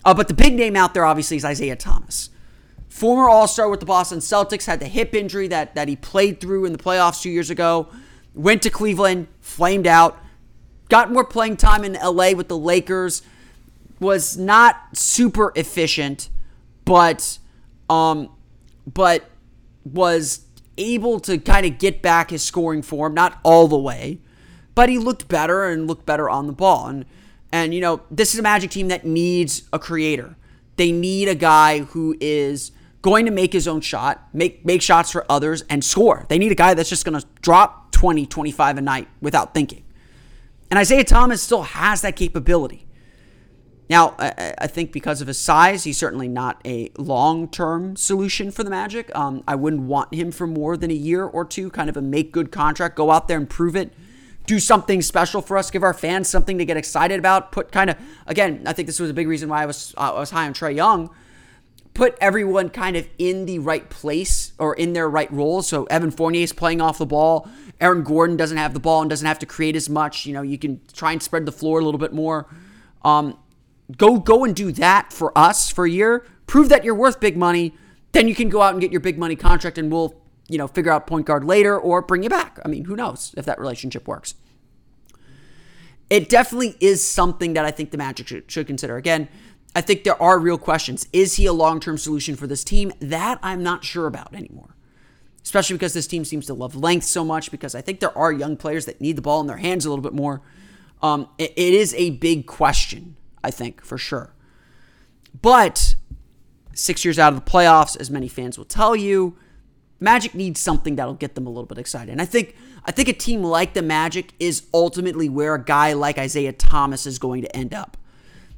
Uh, 0.04 0.12
but 0.12 0.28
the 0.28 0.34
big 0.34 0.54
name 0.54 0.76
out 0.76 0.92
there, 0.92 1.06
obviously, 1.06 1.38
is 1.38 1.46
Isaiah 1.46 1.76
Thomas. 1.76 2.28
Former 2.90 3.28
All 3.28 3.48
Star 3.48 3.70
with 3.70 3.80
the 3.80 3.86
Boston 3.86 4.18
Celtics, 4.18 4.66
had 4.66 4.80
the 4.80 4.86
hip 4.86 5.14
injury 5.14 5.48
that, 5.48 5.74
that 5.74 5.88
he 5.88 5.96
played 5.96 6.40
through 6.42 6.66
in 6.66 6.72
the 6.72 6.78
playoffs 6.78 7.22
two 7.22 7.30
years 7.30 7.48
ago. 7.48 7.88
Went 8.38 8.62
to 8.62 8.70
Cleveland, 8.70 9.26
flamed 9.40 9.86
out, 9.86 10.16
got 10.88 11.12
more 11.12 11.24
playing 11.24 11.56
time 11.56 11.84
in 11.84 11.94
LA 11.94 12.30
with 12.30 12.46
the 12.46 12.56
Lakers. 12.56 13.22
Was 14.00 14.36
not 14.36 14.76
super 14.96 15.52
efficient, 15.56 16.28
but 16.84 17.38
um, 17.90 18.30
but 18.86 19.28
was 19.84 20.46
able 20.76 21.18
to 21.18 21.38
kind 21.38 21.66
of 21.66 21.78
get 21.78 22.00
back 22.00 22.30
his 22.30 22.44
scoring 22.44 22.82
form, 22.82 23.12
not 23.12 23.40
all 23.42 23.66
the 23.66 23.76
way, 23.76 24.20
but 24.76 24.88
he 24.88 24.98
looked 24.98 25.26
better 25.26 25.64
and 25.64 25.88
looked 25.88 26.06
better 26.06 26.30
on 26.30 26.46
the 26.46 26.52
ball. 26.52 26.86
And 26.86 27.04
and 27.50 27.74
you 27.74 27.80
know, 27.80 28.02
this 28.08 28.34
is 28.34 28.38
a 28.38 28.42
Magic 28.42 28.70
team 28.70 28.86
that 28.86 29.04
needs 29.04 29.64
a 29.72 29.80
creator. 29.80 30.36
They 30.76 30.92
need 30.92 31.26
a 31.26 31.34
guy 31.34 31.80
who 31.80 32.16
is 32.20 32.70
going 33.02 33.26
to 33.26 33.32
make 33.32 33.52
his 33.52 33.68
own 33.68 33.80
shot, 33.80 34.28
make 34.32 34.64
make 34.64 34.82
shots 34.82 35.10
for 35.10 35.24
others 35.30 35.62
and 35.68 35.84
score. 35.84 36.26
They 36.28 36.38
need 36.38 36.52
a 36.52 36.56
guy 36.56 36.74
that's 36.74 36.88
just 36.88 37.04
going 37.04 37.20
to 37.20 37.26
drop 37.42 37.92
20, 37.92 38.26
25 38.26 38.78
a 38.78 38.80
night 38.80 39.08
without 39.20 39.54
thinking. 39.54 39.84
And 40.70 40.78
Isaiah 40.78 41.04
Thomas 41.04 41.42
still 41.42 41.62
has 41.62 42.02
that 42.02 42.16
capability. 42.16 42.86
Now, 43.88 44.14
I, 44.18 44.54
I 44.58 44.66
think 44.66 44.92
because 44.92 45.22
of 45.22 45.28
his 45.28 45.38
size, 45.38 45.84
he's 45.84 45.96
certainly 45.96 46.28
not 46.28 46.60
a 46.64 46.90
long 46.98 47.48
term 47.48 47.96
solution 47.96 48.50
for 48.50 48.62
the 48.62 48.70
Magic. 48.70 49.14
Um, 49.16 49.42
I 49.48 49.54
wouldn't 49.54 49.82
want 49.82 50.12
him 50.12 50.30
for 50.30 50.46
more 50.46 50.76
than 50.76 50.90
a 50.90 50.94
year 50.94 51.24
or 51.24 51.44
two, 51.44 51.70
kind 51.70 51.88
of 51.88 51.96
a 51.96 52.02
make 52.02 52.32
good 52.32 52.52
contract, 52.52 52.96
go 52.96 53.10
out 53.10 53.28
there 53.28 53.38
and 53.38 53.48
prove 53.48 53.76
it 53.76 53.92
do 54.48 54.58
something 54.58 55.02
special 55.02 55.42
for 55.42 55.58
us, 55.58 55.70
give 55.70 55.82
our 55.82 55.92
fans 55.92 56.26
something 56.26 56.56
to 56.56 56.64
get 56.64 56.78
excited 56.78 57.18
about. 57.18 57.52
Put 57.52 57.70
kind 57.70 57.90
of 57.90 57.96
again, 58.26 58.62
I 58.66 58.72
think 58.72 58.86
this 58.86 58.98
was 58.98 59.10
a 59.10 59.14
big 59.14 59.28
reason 59.28 59.48
why 59.48 59.62
I 59.62 59.66
was 59.66 59.94
I 59.96 60.10
was 60.10 60.30
high 60.30 60.46
on 60.46 60.54
Trae 60.54 60.74
Young. 60.74 61.10
Put 61.98 62.16
everyone 62.20 62.68
kind 62.68 62.96
of 62.96 63.08
in 63.18 63.44
the 63.46 63.58
right 63.58 63.90
place 63.90 64.52
or 64.58 64.74
in 64.74 64.92
their 64.92 65.10
right 65.10 65.30
roles. 65.32 65.66
So 65.66 65.84
Evan 65.86 66.12
Fournier 66.12 66.44
is 66.44 66.52
playing 66.52 66.80
off 66.80 66.98
the 66.98 67.06
ball. 67.06 67.48
Aaron 67.80 68.04
Gordon 68.04 68.36
doesn't 68.36 68.56
have 68.56 68.72
the 68.72 68.78
ball 68.78 69.00
and 69.00 69.10
doesn't 69.10 69.26
have 69.26 69.40
to 69.40 69.46
create 69.46 69.74
as 69.74 69.88
much. 69.88 70.24
You 70.24 70.32
know, 70.32 70.42
you 70.42 70.58
can 70.58 70.80
try 70.92 71.10
and 71.10 71.20
spread 71.20 71.44
the 71.44 71.50
floor 71.52 71.80
a 71.80 71.84
little 71.84 71.98
bit 71.98 72.12
more. 72.12 72.46
Um, 73.02 73.36
go 73.96 74.18
go 74.18 74.44
and 74.44 74.54
do 74.54 74.70
that 74.72 75.12
for 75.12 75.36
us 75.36 75.70
for 75.70 75.86
a 75.86 75.90
year. 75.90 76.24
Prove 76.46 76.68
that 76.68 76.84
you're 76.84 76.94
worth 76.94 77.18
big 77.18 77.36
money. 77.36 77.74
Then 78.12 78.28
you 78.28 78.34
can 78.36 78.48
go 78.48 78.62
out 78.62 78.74
and 78.74 78.80
get 78.80 78.92
your 78.92 79.00
big 79.00 79.18
money 79.18 79.34
contract, 79.34 79.76
and 79.76 79.90
we'll 79.90 80.14
you 80.48 80.56
know, 80.56 80.66
figure 80.66 80.90
out 80.90 81.06
point 81.06 81.26
guard 81.26 81.44
later 81.44 81.78
or 81.78 82.02
bring 82.02 82.22
you 82.22 82.30
back. 82.30 82.58
I 82.64 82.68
mean, 82.68 82.86
who 82.86 82.96
knows 82.96 83.34
if 83.36 83.44
that 83.44 83.58
relationship 83.60 84.08
works. 84.08 84.34
It 86.10 86.30
definitely 86.30 86.74
is 86.80 87.06
something 87.06 87.52
that 87.52 87.66
I 87.66 87.70
think 87.70 87.90
the 87.90 87.98
Magic 87.98 88.28
should, 88.28 88.50
should 88.50 88.66
consider. 88.66 88.96
Again, 88.96 89.28
I 89.78 89.80
think 89.80 90.02
there 90.02 90.20
are 90.20 90.40
real 90.40 90.58
questions. 90.58 91.06
Is 91.12 91.36
he 91.36 91.46
a 91.46 91.52
long 91.52 91.78
term 91.78 91.98
solution 91.98 92.34
for 92.34 92.48
this 92.48 92.64
team? 92.64 92.92
That 92.98 93.38
I'm 93.44 93.62
not 93.62 93.84
sure 93.84 94.08
about 94.08 94.34
anymore. 94.34 94.74
Especially 95.44 95.76
because 95.76 95.92
this 95.92 96.08
team 96.08 96.24
seems 96.24 96.46
to 96.46 96.54
love 96.54 96.74
length 96.74 97.04
so 97.04 97.24
much, 97.24 97.52
because 97.52 97.76
I 97.76 97.80
think 97.80 98.00
there 98.00 98.16
are 98.18 98.32
young 98.32 98.56
players 98.56 98.86
that 98.86 99.00
need 99.00 99.14
the 99.14 99.22
ball 99.22 99.40
in 99.40 99.46
their 99.46 99.58
hands 99.58 99.86
a 99.86 99.88
little 99.88 100.02
bit 100.02 100.14
more. 100.14 100.42
Um, 101.00 101.28
it, 101.38 101.52
it 101.52 101.74
is 101.74 101.94
a 101.94 102.10
big 102.10 102.48
question, 102.48 103.14
I 103.44 103.52
think, 103.52 103.84
for 103.84 103.96
sure. 103.96 104.34
But 105.40 105.94
six 106.74 107.04
years 107.04 107.16
out 107.16 107.32
of 107.32 107.44
the 107.44 107.48
playoffs, 107.48 107.96
as 108.00 108.10
many 108.10 108.26
fans 108.26 108.58
will 108.58 108.64
tell 108.64 108.96
you, 108.96 109.36
Magic 110.00 110.34
needs 110.34 110.58
something 110.58 110.96
that'll 110.96 111.14
get 111.14 111.36
them 111.36 111.46
a 111.46 111.50
little 111.50 111.66
bit 111.66 111.78
excited. 111.78 112.10
And 112.10 112.20
I 112.20 112.24
think 112.24 112.56
I 112.84 112.90
think 112.90 113.06
a 113.06 113.12
team 113.12 113.44
like 113.44 113.74
the 113.74 113.82
Magic 113.82 114.32
is 114.40 114.64
ultimately 114.74 115.28
where 115.28 115.54
a 115.54 115.64
guy 115.64 115.92
like 115.92 116.18
Isaiah 116.18 116.52
Thomas 116.52 117.06
is 117.06 117.20
going 117.20 117.42
to 117.42 117.56
end 117.56 117.72
up. 117.72 117.96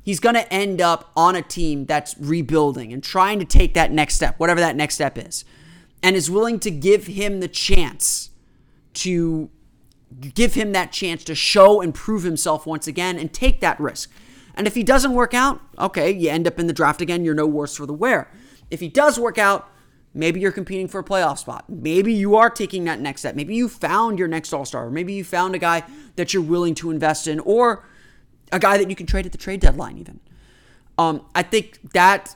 He's 0.02 0.20
going 0.20 0.34
to 0.34 0.52
end 0.52 0.80
up 0.80 1.10
on 1.14 1.36
a 1.36 1.42
team 1.42 1.86
that's 1.86 2.16
rebuilding 2.18 2.92
and 2.92 3.02
trying 3.02 3.38
to 3.38 3.44
take 3.44 3.74
that 3.74 3.92
next 3.92 4.14
step, 4.14 4.38
whatever 4.38 4.60
that 4.60 4.76
next 4.76 4.94
step 4.94 5.18
is, 5.18 5.44
and 6.02 6.16
is 6.16 6.30
willing 6.30 6.58
to 6.60 6.70
give 6.70 7.06
him 7.06 7.40
the 7.40 7.48
chance 7.48 8.30
to 8.94 9.50
give 10.34 10.54
him 10.54 10.72
that 10.72 10.90
chance 10.90 11.22
to 11.24 11.34
show 11.34 11.80
and 11.80 11.94
prove 11.94 12.22
himself 12.22 12.66
once 12.66 12.86
again 12.86 13.18
and 13.18 13.32
take 13.32 13.60
that 13.60 13.78
risk. 13.78 14.10
And 14.54 14.66
if 14.66 14.74
he 14.74 14.82
doesn't 14.82 15.12
work 15.12 15.34
out, 15.34 15.60
okay, 15.78 16.10
you 16.10 16.30
end 16.30 16.46
up 16.46 16.58
in 16.58 16.66
the 16.66 16.72
draft 16.72 17.00
again, 17.00 17.24
you're 17.24 17.34
no 17.34 17.46
worse 17.46 17.76
for 17.76 17.86
the 17.86 17.92
wear. 17.92 18.30
If 18.70 18.80
he 18.80 18.88
does 18.88 19.18
work 19.18 19.38
out, 19.38 19.70
Maybe 20.12 20.40
you're 20.40 20.52
competing 20.52 20.88
for 20.88 20.98
a 21.00 21.04
playoff 21.04 21.38
spot. 21.38 21.70
Maybe 21.70 22.12
you 22.12 22.34
are 22.34 22.50
taking 22.50 22.84
that 22.84 23.00
next 23.00 23.20
step. 23.20 23.36
Maybe 23.36 23.54
you 23.54 23.68
found 23.68 24.18
your 24.18 24.26
next 24.26 24.52
all 24.52 24.64
star. 24.64 24.90
Maybe 24.90 25.12
you 25.12 25.22
found 25.22 25.54
a 25.54 25.58
guy 25.58 25.84
that 26.16 26.34
you're 26.34 26.42
willing 26.42 26.74
to 26.76 26.90
invest 26.90 27.28
in, 27.28 27.38
or 27.40 27.84
a 28.52 28.58
guy 28.58 28.78
that 28.78 28.88
you 28.88 28.96
can 28.96 29.06
trade 29.06 29.26
at 29.26 29.32
the 29.32 29.38
trade 29.38 29.60
deadline. 29.60 29.98
Even, 29.98 30.20
um, 30.98 31.26
I 31.34 31.42
think 31.42 31.78
that 31.92 32.34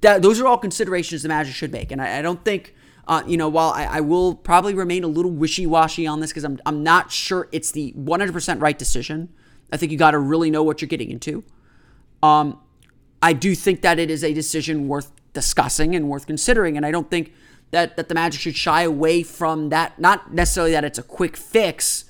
that 0.00 0.22
those 0.22 0.40
are 0.40 0.46
all 0.46 0.58
considerations 0.58 1.22
the 1.22 1.28
Magic 1.28 1.54
should 1.54 1.72
make, 1.72 1.90
and 1.90 2.00
I, 2.00 2.18
I 2.18 2.22
don't 2.22 2.44
think. 2.44 2.74
Uh, 3.06 3.22
you 3.26 3.38
know, 3.38 3.48
while 3.48 3.70
I, 3.70 3.84
I, 3.84 4.00
will 4.02 4.34
probably 4.34 4.74
remain 4.74 5.02
a 5.02 5.06
little 5.06 5.30
wishy-washy 5.30 6.06
on 6.06 6.20
this 6.20 6.28
because 6.28 6.44
I'm, 6.44 6.60
I'm 6.66 6.82
not 6.82 7.10
sure 7.10 7.48
it's 7.52 7.70
the 7.70 7.94
100% 7.94 8.60
right 8.60 8.78
decision. 8.78 9.30
I 9.72 9.78
think 9.78 9.92
you 9.92 9.96
got 9.96 10.10
to 10.10 10.18
really 10.18 10.50
know 10.50 10.62
what 10.62 10.82
you're 10.82 10.90
getting 10.90 11.10
into. 11.10 11.42
Um, 12.22 12.60
I 13.22 13.32
do 13.32 13.54
think 13.54 13.80
that 13.82 13.98
it 13.98 14.10
is 14.10 14.22
a 14.22 14.32
decision 14.32 14.88
worth 14.88 15.10
discussing 15.32 15.94
and 15.94 16.08
worth 16.08 16.26
considering. 16.26 16.76
And 16.76 16.84
I 16.84 16.90
don't 16.90 17.10
think 17.10 17.32
that, 17.70 17.96
that 17.96 18.08
the 18.08 18.14
Magic 18.14 18.40
should 18.40 18.56
shy 18.56 18.82
away 18.82 19.22
from 19.22 19.68
that. 19.70 19.98
Not 19.98 20.32
necessarily 20.32 20.72
that 20.72 20.84
it's 20.84 20.98
a 20.98 21.02
quick 21.02 21.36
fix, 21.36 22.04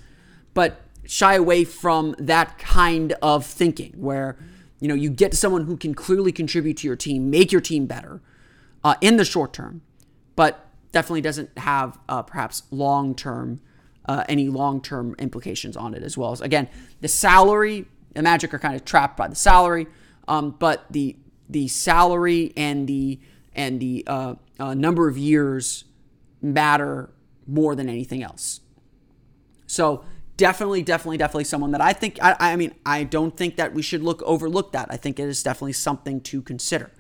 but 0.55 0.81
shy 1.09 1.35
away 1.35 1.65
from 1.65 2.15
that 2.19 2.59
kind 2.59 3.15
of 3.23 3.47
thinking 3.47 3.95
where, 3.97 4.37
you 4.79 4.87
know, 4.87 4.95
you 4.95 5.09
get 5.09 5.33
someone 5.33 5.65
who 5.65 5.75
can 5.75 5.95
clearly 5.95 6.31
contribute 6.31 6.77
to 6.77 6.87
your 6.87 6.97
team, 6.97 7.31
make 7.31 7.51
your 7.51 7.63
team 7.63 7.87
better 7.87 8.21
uh, 8.85 8.95
in 9.01 9.17
the 9.17 9.25
short 9.25 9.55
term, 9.55 9.81
but 10.37 10.69
definitely 10.93 11.23
doesn't 11.23 11.57
have 11.59 11.99
uh, 12.11 12.23
perhaps 12.23 12.65
long 12.71 13.15
term. 13.15 13.61
Uh, 14.05 14.25
any 14.27 14.49
long 14.49 14.81
term 14.81 15.15
implications 15.19 15.77
on 15.77 15.93
it 15.93 16.03
as 16.03 16.17
well. 16.17 16.33
As, 16.33 16.41
again, 16.41 16.67
the 17.03 17.09
salary, 17.09 17.85
the 18.15 18.23
Magic 18.23 18.55
are 18.55 18.59
kind 18.59 18.75
of 18.75 18.83
trapped 18.87 19.19
by 19.19 19.29
the 19.29 19.35
salary, 19.35 19.87
um, 20.27 20.57
but 20.59 20.87
the 20.91 21.17
the 21.51 21.69
salary 21.69 22.55
and 22.57 22.87
the 22.87 23.21
and 23.55 23.81
the 23.81 24.05
uh, 24.07 24.35
uh, 24.59 24.73
number 24.73 25.09
of 25.09 25.19
years 25.19 25.85
matter 26.41 27.11
more 27.47 27.75
than 27.75 27.91
anything 27.91 28.23
else. 28.23 28.61
So 29.67 30.05
definitely, 30.39 30.83
definitely, 30.83 31.19
definitely 31.19 31.45
someone 31.45 31.73
that 31.73 31.83
I 31.83 31.93
think. 31.93 32.19
I, 32.23 32.35
I 32.39 32.57
mean, 32.57 32.75
I 32.87 33.05
don't 33.05 33.37
think 33.37 33.57
that 33.57 33.75
we 33.75 33.83
should 33.83 34.03
look 34.03 34.23
overlook 34.23 34.73
that. 34.73 34.87
I 34.89 34.97
think 34.97 35.21
it 35.21 35.29
is 35.29 35.43
definitely 35.43 35.75
something 35.75 36.23
to 36.23 36.41
consider. 36.41 36.91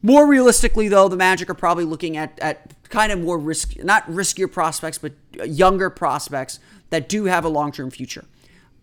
More 0.00 0.28
realistically, 0.28 0.86
though, 0.86 1.08
the 1.08 1.16
Magic 1.16 1.50
are 1.50 1.54
probably 1.54 1.84
looking 1.84 2.16
at 2.16 2.38
at 2.38 2.74
kind 2.88 3.10
of 3.10 3.20
more 3.20 3.36
risk, 3.36 3.82
not 3.82 4.06
riskier 4.06 4.50
prospects, 4.50 4.98
but 4.98 5.12
younger 5.44 5.90
prospects 5.90 6.60
that 6.90 7.08
do 7.08 7.24
have 7.24 7.44
a 7.44 7.48
long 7.48 7.72
term 7.72 7.90
future. 7.90 8.24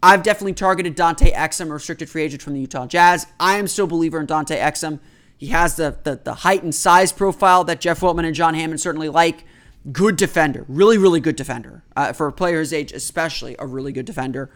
I've 0.04 0.24
definitely 0.24 0.54
targeted 0.54 0.96
Dante 0.96 1.32
Exum, 1.32 1.70
a 1.70 1.74
restricted 1.74 2.10
free 2.10 2.24
agent 2.24 2.42
from 2.42 2.54
the 2.54 2.60
Utah 2.60 2.86
Jazz. 2.86 3.28
I 3.40 3.58
am 3.58 3.68
still 3.68 3.86
a 3.86 3.88
believer 3.88 4.20
in 4.20 4.26
Dante 4.26 4.60
Exum. 4.60 5.00
He 5.38 5.48
has 5.48 5.78
the, 5.78 5.98
the, 6.04 6.20
the 6.24 6.34
height 6.34 6.64
and 6.64 6.76
size 6.76 7.12
profile 7.12 7.64
that 7.64 7.82
Jeff 7.82 8.02
Weltman 8.02 8.26
and 8.26 8.36
John 8.36 8.54
Hammond 8.54 8.82
certainly 8.82 9.10
like. 9.10 9.46
Good 9.92 10.16
defender, 10.16 10.66
really, 10.68 10.98
really 10.98 11.20
good 11.20 11.36
defender 11.36 11.84
uh, 11.96 12.14
for 12.14 12.28
a 12.28 12.32
player 12.32 12.60
his 12.60 12.74
age, 12.74 12.92
especially 12.92 13.56
a 13.60 13.68
really 13.68 13.92
good 13.92 14.06
defender. 14.06 14.50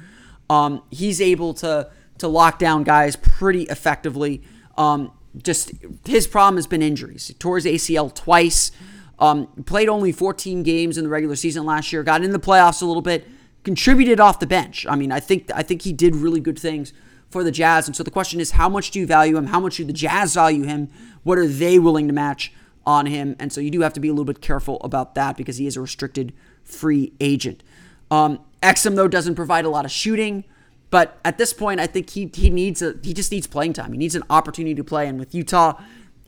Um, 0.50 0.82
he's 0.90 1.22
able 1.22 1.54
to 1.56 1.90
to 2.18 2.28
lock 2.28 2.60
down 2.60 2.84
guys 2.84 3.16
pretty 3.16 3.64
effectively. 3.64 4.42
Um, 4.78 5.12
just 5.42 5.72
his 6.06 6.28
problem 6.28 6.56
has 6.56 6.68
been 6.68 6.82
injuries. 6.82 7.28
He 7.28 7.34
tore 7.34 7.58
his 7.58 7.66
ACL 7.66 8.14
twice. 8.14 8.72
Um, 9.20 9.48
played 9.66 9.90
only 9.90 10.12
14 10.12 10.64
games 10.64 10.98
in 10.98 11.04
the 11.04 11.10
regular 11.10 11.36
season 11.36 11.66
last 11.66 11.92
year. 11.92 12.04
Got 12.04 12.24
in 12.24 12.32
the 12.32 12.40
playoffs 12.40 12.82
a 12.82 12.86
little 12.86 13.02
bit 13.02 13.28
contributed 13.64 14.20
off 14.20 14.40
the 14.40 14.48
bench. 14.48 14.86
I 14.88 14.96
mean, 14.96 15.12
I 15.12 15.20
think 15.20 15.52
I 15.54 15.64
think 15.64 15.82
he 15.84 15.94
did 15.94 16.16
really 16.16 16.40
good 16.40 16.58
things 16.58 16.94
for 17.30 17.44
the 17.44 17.52
Jazz. 17.52 17.88
And 17.88 17.96
so 17.96 18.04
the 18.04 18.12
question 18.12 18.40
is, 18.40 18.52
how 18.52 18.70
much 18.70 18.92
do 18.92 19.00
you 19.00 19.06
value 19.06 19.38
him? 19.38 19.48
How 19.48 19.60
much 19.60 19.78
do 19.78 19.86
the 19.86 19.94
Jazz 19.94 20.34
value 20.34 20.64
him? 20.64 20.90
What 21.24 21.38
are 21.38 21.48
they 21.48 21.78
willing 21.78 22.08
to 22.08 22.14
match 22.14 22.52
on 22.86 23.06
him? 23.06 23.36
And 23.40 23.52
so 23.52 23.62
you 23.62 23.72
do 23.72 23.82
have 23.82 23.94
to 23.94 24.00
be 24.00 24.08
a 24.08 24.12
little 24.12 24.26
bit 24.26 24.42
careful 24.42 24.78
about 24.82 25.16
that 25.16 25.38
because 25.38 25.58
he 25.58 25.68
is 25.68 25.78
a 25.78 25.82
restricted 25.82 26.34
free 26.64 27.14
agent. 27.20 27.64
Um, 28.12 28.40
Exum 28.62 28.96
though 28.96 29.08
doesn't 29.08 29.36
provide 29.36 29.66
a 29.66 29.70
lot 29.70 29.86
of 29.86 29.92
shooting, 29.92 30.44
but 30.90 31.20
at 31.24 31.38
this 31.38 31.54
point, 31.54 31.80
I 31.80 31.88
think 31.88 32.10
he 32.10 32.32
he 32.34 32.50
needs 32.50 32.82
a 32.82 32.96
he 33.04 33.14
just 33.14 33.32
needs 33.32 33.48
playing 33.48 33.74
time. 33.74 33.92
He 33.92 33.98
needs 33.98 34.16
an 34.16 34.24
opportunity 34.30 34.76
to 34.76 34.84
play. 34.84 35.08
And 35.08 35.20
with 35.20 35.36
Utah 35.36 35.80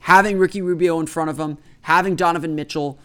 having 0.01 0.37
Ricky 0.37 0.61
Rubio 0.61 0.99
in 0.99 1.07
front 1.07 1.29
of 1.29 1.39
him, 1.39 1.57
having 1.81 2.15
Donovan 2.15 2.55
Mitchell, 2.55 2.99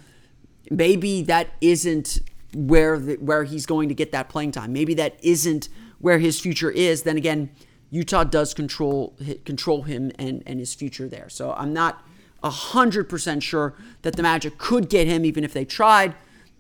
maybe 0.71 1.23
that 1.23 1.51
isn't 1.61 2.21
where 2.55 2.99
the, 2.99 3.17
where 3.17 3.45
he's 3.45 3.67
going 3.67 3.89
to 3.89 3.95
get 3.95 4.13
that 4.13 4.29
playing 4.29 4.53
time. 4.53 4.73
Maybe 4.73 4.95
that 4.95 5.19
isn't 5.23 5.69
where 5.99 6.19
his 6.19 6.41
future 6.41 6.71
is. 6.71 7.03
Then 7.03 7.17
again, 7.17 7.51
Utah 7.91 8.25
does 8.25 8.55
control 8.55 9.17
control 9.45 9.83
him 9.83 10.13
and 10.19 10.43
and 10.47 10.61
his 10.61 10.75
future 10.75 11.09
there. 11.09 11.29
So 11.29 11.53
I'm 11.53 11.73
not 11.73 12.05
hundred 12.43 13.09
percent 13.09 13.43
sure 13.43 13.75
that 14.03 14.17
the 14.17 14.23
Magic 14.23 14.59
could 14.59 14.89
get 14.89 15.07
him 15.07 15.25
even 15.25 15.45
if 15.45 15.53
they 15.53 15.65
tried. 15.65 16.15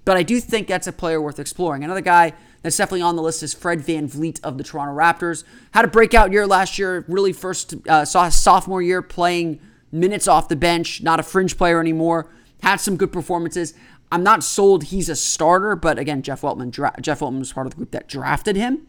But 0.04 0.16
I 0.16 0.23
do 0.23 0.40
think 0.40 0.68
that's 0.68 0.87
a 0.87 0.92
player 0.92 1.21
worth 1.21 1.38
exploring. 1.38 1.83
Another 1.83 2.00
guy 2.00 2.33
that's 2.62 2.76
definitely 2.76 3.02
on 3.02 3.16
the 3.16 3.23
list 3.23 3.42
is 3.42 3.54
Fred 3.54 3.80
Van 3.80 4.09
VanVleet 4.09 4.40
of 4.42 4.56
the 4.56 4.64
Toronto 4.64 4.95
Raptors. 4.95 5.45
Had 5.73 5.85
a 5.85 5.88
breakout 5.88 6.33
year 6.33 6.47
last 6.47 6.78
year, 6.78 7.04
really 7.09 7.33
first 7.33 7.75
uh, 7.88 8.04
sophomore 8.04 8.83
year 8.83 9.02
playing 9.02 9.61
minutes 9.92 10.28
off 10.28 10.49
the 10.49 10.56
bench, 10.56 11.02
not 11.02 11.21
a 11.21 11.23
fringe 11.23 11.56
player 11.56 11.80
anymore. 11.80 12.30
Had 12.62 12.76
some 12.76 12.97
good 12.97 13.12
performances. 13.12 13.75
I'm 14.12 14.23
not 14.23 14.45
sold 14.45 14.85
he's 14.85 15.09
a 15.09 15.16
starter, 15.16 15.75
but 15.75 15.99
again, 15.99 16.23
Jeff 16.23 16.42
Weltman, 16.42 16.71
dra- 16.71 16.95
Jeff 17.00 17.21
Weltman 17.21 17.40
was 17.40 17.52
part 17.52 17.66
of 17.66 17.73
the 17.73 17.76
group 17.76 17.90
that 17.90 18.09
drafted 18.09 18.54
him, 18.56 18.87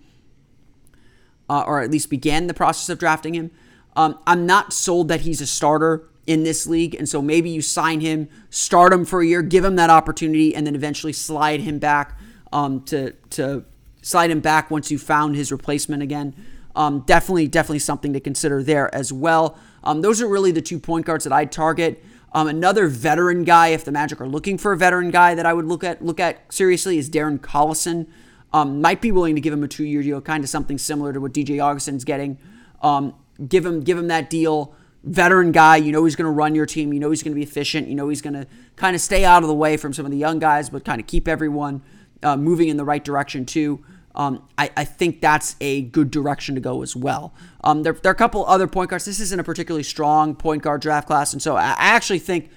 uh, 1.49 1.63
or 1.65 1.81
at 1.81 1.89
least 1.89 2.09
began 2.09 2.45
the 2.47 2.53
process 2.53 2.89
of 2.89 2.99
drafting 2.99 3.33
him. 3.33 3.51
Um, 3.95 4.19
I'm 4.27 4.45
not 4.45 4.71
sold 4.71 5.07
that 5.07 5.21
he's 5.21 5.41
a 5.41 5.47
starter 5.47 6.07
in 6.27 6.43
this 6.43 6.67
league, 6.67 6.93
and 6.93 7.07
so 7.07 7.21
maybe 7.21 7.49
you 7.49 7.61
sign 7.61 8.01
him, 8.01 8.27
start 8.49 8.93
him 8.93 9.05
for 9.05 9.21
a 9.21 9.25
year, 9.25 9.41
give 9.41 9.63
him 9.63 9.77
that 9.77 9.89
opportunity, 9.89 10.53
and 10.53 10.67
then 10.67 10.75
eventually 10.75 11.13
slide 11.13 11.61
him 11.61 11.79
back 11.79 12.19
um, 12.51 12.81
to 12.83 13.13
to 13.31 13.63
slide 14.01 14.29
him 14.29 14.41
back 14.41 14.69
once 14.69 14.91
you 14.91 14.99
found 14.99 15.35
his 15.35 15.51
replacement 15.51 16.03
again. 16.03 16.35
Um, 16.75 16.99
definitely, 17.01 17.47
definitely 17.47 17.79
something 17.79 18.13
to 18.13 18.19
consider 18.19 18.61
there 18.61 18.93
as 18.93 19.11
well. 19.11 19.57
Um, 19.83 20.01
those 20.01 20.21
are 20.21 20.27
really 20.27 20.51
the 20.51 20.61
two 20.61 20.79
point 20.79 21.05
guards 21.05 21.23
that 21.23 21.33
I'd 21.33 21.51
target. 21.51 22.03
Um, 22.33 22.47
another 22.47 22.87
veteran 22.87 23.45
guy, 23.45 23.69
if 23.69 23.85
the 23.85 23.91
Magic 23.91 24.21
are 24.21 24.27
looking 24.27 24.57
for 24.57 24.73
a 24.73 24.77
veteran 24.77 25.09
guy 25.09 25.33
that 25.33 25.45
I 25.45 25.53
would 25.53 25.65
look 25.65 25.83
at 25.83 26.03
look 26.03 26.19
at 26.19 26.53
seriously, 26.53 26.97
is 26.97 27.09
Darren 27.09 27.39
Collison. 27.39 28.07
Um, 28.53 28.79
might 28.79 29.01
be 29.01 29.11
willing 29.11 29.35
to 29.35 29.41
give 29.41 29.53
him 29.53 29.63
a 29.63 29.67
two 29.67 29.85
year 29.85 30.03
deal, 30.03 30.21
kind 30.21 30.43
of 30.43 30.49
something 30.49 30.77
similar 30.77 31.13
to 31.13 31.19
what 31.19 31.33
DJ 31.33 31.59
Augustin's 31.63 32.03
getting. 32.03 32.37
Um, 32.81 33.13
give 33.47 33.65
him 33.65 33.81
give 33.81 33.97
him 33.97 34.07
that 34.09 34.29
deal. 34.29 34.75
Veteran 35.07 35.51
guy, 35.51 35.77
you 35.77 35.91
know 35.91 36.03
he's 36.05 36.15
going 36.15 36.25
to 36.25 36.31
run 36.31 36.55
your 36.55 36.65
team. 36.65 36.93
You 36.93 36.99
know 36.99 37.09
he's 37.09 37.23
going 37.23 37.31
to 37.33 37.35
be 37.35 37.43
efficient. 37.43 37.87
You 37.87 37.95
know 37.95 38.09
he's 38.09 38.21
going 38.21 38.33
to 38.33 38.47
kind 38.75 38.95
of 38.95 39.01
stay 39.01 39.25
out 39.25 39.43
of 39.43 39.47
the 39.47 39.55
way 39.55 39.77
from 39.77 39.93
some 39.93 40.05
of 40.05 40.11
the 40.11 40.17
young 40.17 40.39
guys, 40.39 40.69
but 40.69 40.85
kind 40.85 41.01
of 41.01 41.07
keep 41.07 41.27
everyone 41.27 41.81
uh, 42.23 42.37
moving 42.37 42.67
in 42.67 42.77
the 42.77 42.85
right 42.85 43.03
direction 43.03 43.45
too 43.45 43.83
um, 44.17 44.43
I, 44.57 44.71
I, 44.75 44.83
think 44.83 45.21
that's 45.21 45.55
a 45.61 45.83
good 45.83 46.09
direction 46.09 46.55
to 46.55 46.61
go 46.61 46.81
as 46.81 46.95
well. 46.95 47.33
Um, 47.63 47.83
there, 47.83 47.93
there, 47.93 48.09
are 48.09 48.15
a 48.15 48.17
couple 48.17 48.43
other 48.47 48.65
point 48.65 48.89
guards. 48.89 49.05
This 49.05 49.19
isn't 49.19 49.39
a 49.39 49.43
particularly 49.43 49.83
strong 49.83 50.35
point 50.35 50.63
guard 50.63 50.81
draft 50.81 51.05
class, 51.05 51.33
and 51.33 51.41
so 51.41 51.55
I, 51.55 51.69
I 51.69 51.89
actually 51.89 52.17
think 52.17 52.49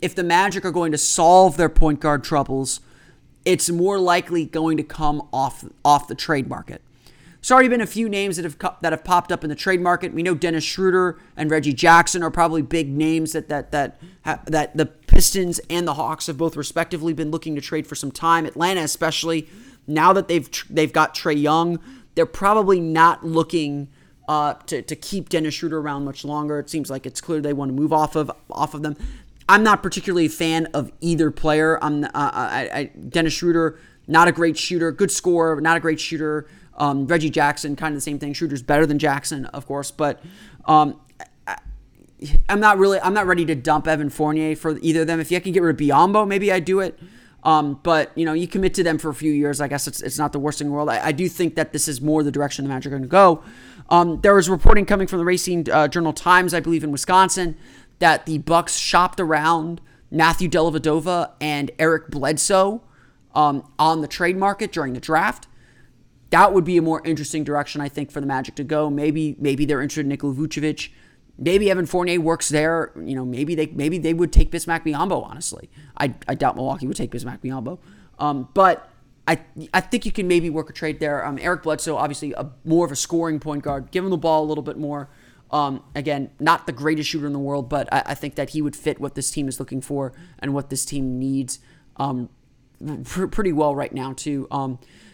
if 0.00 0.14
the 0.14 0.22
Magic 0.22 0.64
are 0.64 0.70
going 0.70 0.92
to 0.92 0.98
solve 0.98 1.56
their 1.56 1.68
point 1.68 1.98
guard 1.98 2.22
troubles, 2.22 2.80
it's 3.44 3.68
more 3.68 3.98
likely 3.98 4.44
going 4.44 4.76
to 4.76 4.84
come 4.84 5.28
off 5.32 5.64
off 5.84 6.06
the 6.06 6.14
trade 6.14 6.48
market. 6.48 6.80
There's 7.40 7.52
already 7.52 7.68
been 7.68 7.80
a 7.80 7.86
few 7.86 8.08
names 8.08 8.36
that 8.36 8.44
have 8.44 8.58
that 8.82 8.92
have 8.92 9.02
popped 9.02 9.32
up 9.32 9.44
in 9.44 9.50
the 9.50 9.56
trade 9.56 9.80
market. 9.80 10.12
We 10.12 10.22
know 10.22 10.34
Dennis 10.34 10.62
Schroeder 10.62 11.18
and 11.36 11.50
Reggie 11.50 11.72
Jackson 11.72 12.22
are 12.22 12.30
probably 12.30 12.60
big 12.60 12.90
names 12.90 13.32
that 13.32 13.48
that 13.48 13.70
that 13.70 13.98
that 14.46 14.76
the 14.76 14.84
Pistons 14.86 15.58
and 15.70 15.88
the 15.88 15.94
Hawks 15.94 16.26
have 16.26 16.36
both 16.36 16.54
respectively 16.54 17.14
been 17.14 17.30
looking 17.30 17.54
to 17.54 17.62
trade 17.62 17.86
for 17.86 17.94
some 17.94 18.10
time. 18.10 18.44
Atlanta, 18.44 18.82
especially, 18.82 19.48
now 19.86 20.12
that 20.12 20.28
they've 20.28 20.50
they've 20.68 20.92
got 20.92 21.14
Trae 21.14 21.40
Young, 21.40 21.80
they're 22.14 22.26
probably 22.26 22.78
not 22.78 23.24
looking 23.24 23.88
uh, 24.28 24.54
to 24.66 24.82
to 24.82 24.94
keep 24.94 25.30
Dennis 25.30 25.54
Schroeder 25.54 25.78
around 25.78 26.04
much 26.04 26.26
longer. 26.26 26.58
It 26.58 26.68
seems 26.68 26.90
like 26.90 27.06
it's 27.06 27.22
clear 27.22 27.40
they 27.40 27.54
want 27.54 27.70
to 27.70 27.74
move 27.74 27.92
off 27.92 28.16
of 28.16 28.30
off 28.50 28.74
of 28.74 28.82
them. 28.82 28.96
I'm 29.48 29.62
not 29.62 29.82
particularly 29.82 30.26
a 30.26 30.30
fan 30.30 30.66
of 30.74 30.92
either 31.00 31.30
player. 31.30 31.82
I'm 31.82 32.04
uh, 32.04 32.08
I, 32.14 32.70
I, 32.72 32.84
Dennis 33.08 33.32
Schroeder, 33.32 33.78
not 34.06 34.28
a 34.28 34.32
great 34.32 34.58
shooter, 34.58 34.92
good 34.92 35.10
scorer, 35.10 35.58
not 35.60 35.78
a 35.78 35.80
great 35.80 36.00
shooter. 36.00 36.46
Um, 36.80 37.06
Reggie 37.06 37.30
Jackson, 37.30 37.76
kind 37.76 37.92
of 37.92 37.98
the 37.98 38.02
same 38.02 38.18
thing. 38.18 38.32
Schroeder's 38.32 38.62
better 38.62 38.86
than 38.86 38.98
Jackson, 38.98 39.44
of 39.46 39.66
course, 39.66 39.90
but 39.90 40.20
um, 40.64 40.98
I'm 42.48 42.60
not 42.60 42.78
really 42.78 42.98
I'm 43.00 43.14
not 43.14 43.26
ready 43.26 43.44
to 43.46 43.54
dump 43.54 43.86
Evan 43.86 44.10
Fournier 44.10 44.56
for 44.56 44.78
either 44.78 45.02
of 45.02 45.06
them. 45.06 45.20
If 45.20 45.30
you 45.30 45.40
can 45.40 45.52
get 45.52 45.62
rid 45.62 45.74
of 45.74 45.80
Biyombo, 45.80 46.26
maybe 46.26 46.52
I 46.52 46.60
do 46.60 46.80
it. 46.80 46.98
Um, 47.42 47.80
but 47.82 48.16
you 48.16 48.24
know, 48.24 48.34
you 48.34 48.46
commit 48.46 48.74
to 48.74 48.82
them 48.82 48.98
for 48.98 49.08
a 49.08 49.14
few 49.14 49.32
years. 49.32 49.60
I 49.60 49.68
guess 49.68 49.86
it's, 49.86 50.02
it's 50.02 50.18
not 50.18 50.32
the 50.32 50.38
worst 50.38 50.58
thing 50.58 50.66
in 50.66 50.70
the 50.70 50.74
world. 50.74 50.90
I, 50.90 51.06
I 51.06 51.12
do 51.12 51.28
think 51.28 51.54
that 51.54 51.72
this 51.72 51.88
is 51.88 52.00
more 52.00 52.22
the 52.22 52.30
direction 52.30 52.64
the 52.64 52.68
Magic 52.68 52.88
are 52.88 52.90
going 52.90 53.02
to 53.02 53.08
go. 53.08 53.42
Um, 53.88 54.20
there 54.20 54.34
was 54.34 54.48
reporting 54.48 54.86
coming 54.86 55.06
from 55.06 55.18
the 55.18 55.24
Racine 55.24 55.64
uh, 55.70 55.88
Journal 55.88 56.12
Times, 56.12 56.52
I 56.52 56.60
believe, 56.60 56.84
in 56.84 56.92
Wisconsin, 56.92 57.56
that 57.98 58.26
the 58.26 58.38
Bucks 58.38 58.76
shopped 58.76 59.18
around 59.18 59.80
Matthew 60.10 60.48
Dellavedova 60.48 61.32
and 61.40 61.70
Eric 61.78 62.08
Bledsoe 62.10 62.82
um, 63.34 63.66
on 63.78 64.00
the 64.00 64.08
trade 64.08 64.36
market 64.36 64.70
during 64.70 64.92
the 64.92 65.00
draft. 65.00 65.46
That 66.30 66.52
would 66.54 66.64
be 66.64 66.76
a 66.76 66.82
more 66.82 67.02
interesting 67.04 67.44
direction, 67.44 67.80
I 67.80 67.88
think, 67.88 68.10
for 68.10 68.20
the 68.20 68.26
Magic 68.26 68.54
to 68.56 68.64
go. 68.64 68.88
Maybe 68.88 69.36
maybe 69.38 69.64
they're 69.64 69.82
interested 69.82 70.02
in 70.02 70.08
Nikola 70.08 70.34
Vucevic. 70.34 70.90
maybe 71.38 71.70
Evan 71.70 71.86
Fournier 71.86 72.20
works 72.20 72.48
there. 72.48 72.92
You 72.96 73.14
know, 73.16 73.24
maybe 73.24 73.54
they 73.54 73.66
maybe 73.66 73.98
they 73.98 74.14
would 74.14 74.32
take 74.32 74.50
Bismack 74.50 74.84
Biyombo. 74.84 75.24
Honestly, 75.24 75.68
I, 75.96 76.14
I 76.28 76.34
doubt 76.34 76.56
Milwaukee 76.56 76.86
would 76.86 76.96
take 76.96 77.10
Bismack 77.10 77.40
Biyombo. 77.40 77.78
Um, 78.18 78.48
but 78.54 78.88
I 79.26 79.40
I 79.74 79.80
think 79.80 80.06
you 80.06 80.12
can 80.12 80.28
maybe 80.28 80.50
work 80.50 80.70
a 80.70 80.72
trade 80.72 81.00
there. 81.00 81.24
Um, 81.24 81.38
Eric 81.40 81.64
Bledsoe, 81.64 81.96
obviously 81.96 82.32
a 82.32 82.50
more 82.64 82.84
of 82.84 82.92
a 82.92 82.96
scoring 82.96 83.40
point 83.40 83.62
guard. 83.62 83.90
Give 83.90 84.04
him 84.04 84.10
the 84.10 84.16
ball 84.16 84.44
a 84.44 84.46
little 84.46 84.64
bit 84.64 84.78
more. 84.78 85.08
Um, 85.50 85.82
again, 85.96 86.30
not 86.38 86.66
the 86.66 86.72
greatest 86.72 87.08
shooter 87.08 87.26
in 87.26 87.32
the 87.32 87.40
world, 87.40 87.68
but 87.68 87.92
I, 87.92 88.02
I, 88.06 88.14
think 88.14 88.36
that 88.36 88.50
he 88.50 88.62
would 88.62 88.76
fit 88.76 89.00
what 89.00 89.16
this 89.16 89.32
team 89.32 89.48
is 89.48 89.58
looking 89.58 89.80
for 89.80 90.12
and 90.38 90.54
what 90.54 90.70
this 90.70 90.84
team 90.84 91.18
needs 91.18 91.58
um, 91.96 92.28
pr- 93.04 93.26
pretty 93.26 93.52
well 93.52 93.74
right 93.74 93.92
now 93.92 94.12
too. 94.12 94.46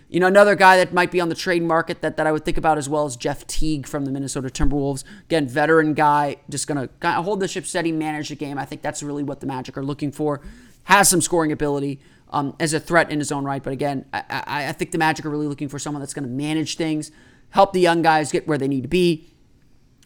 You 0.08 0.20
know, 0.20 0.28
another 0.28 0.54
guy 0.54 0.76
that 0.76 0.92
might 0.92 1.10
be 1.10 1.20
on 1.20 1.28
the 1.28 1.34
trade 1.34 1.64
market 1.64 2.00
that, 2.00 2.16
that 2.16 2.26
I 2.28 2.32
would 2.32 2.44
think 2.44 2.56
about 2.56 2.78
as 2.78 2.88
well 2.88 3.06
is 3.06 3.16
Jeff 3.16 3.44
Teague 3.46 3.88
from 3.88 4.04
the 4.04 4.12
Minnesota 4.12 4.48
Timberwolves. 4.48 5.02
Again, 5.24 5.48
veteran 5.48 5.94
guy, 5.94 6.36
just 6.48 6.68
going 6.68 6.88
to 6.88 7.12
hold 7.22 7.40
the 7.40 7.48
ship 7.48 7.66
steady, 7.66 7.90
manage 7.90 8.28
the 8.28 8.36
game. 8.36 8.56
I 8.56 8.64
think 8.64 8.82
that's 8.82 9.02
really 9.02 9.24
what 9.24 9.40
the 9.40 9.46
Magic 9.46 9.76
are 9.76 9.82
looking 9.82 10.12
for. 10.12 10.42
Has 10.84 11.08
some 11.08 11.20
scoring 11.20 11.50
ability 11.50 12.00
um, 12.30 12.54
as 12.60 12.72
a 12.72 12.78
threat 12.78 13.10
in 13.10 13.18
his 13.18 13.32
own 13.32 13.44
right. 13.44 13.60
But 13.60 13.72
again, 13.72 14.04
I, 14.12 14.22
I, 14.30 14.68
I 14.68 14.72
think 14.72 14.92
the 14.92 14.98
Magic 14.98 15.26
are 15.26 15.30
really 15.30 15.48
looking 15.48 15.68
for 15.68 15.80
someone 15.80 16.00
that's 16.00 16.14
going 16.14 16.26
to 16.26 16.30
manage 16.30 16.76
things, 16.76 17.10
help 17.50 17.72
the 17.72 17.80
young 17.80 18.02
guys 18.02 18.30
get 18.30 18.46
where 18.46 18.58
they 18.58 18.68
need 18.68 18.82
to 18.82 18.88
be, 18.88 19.28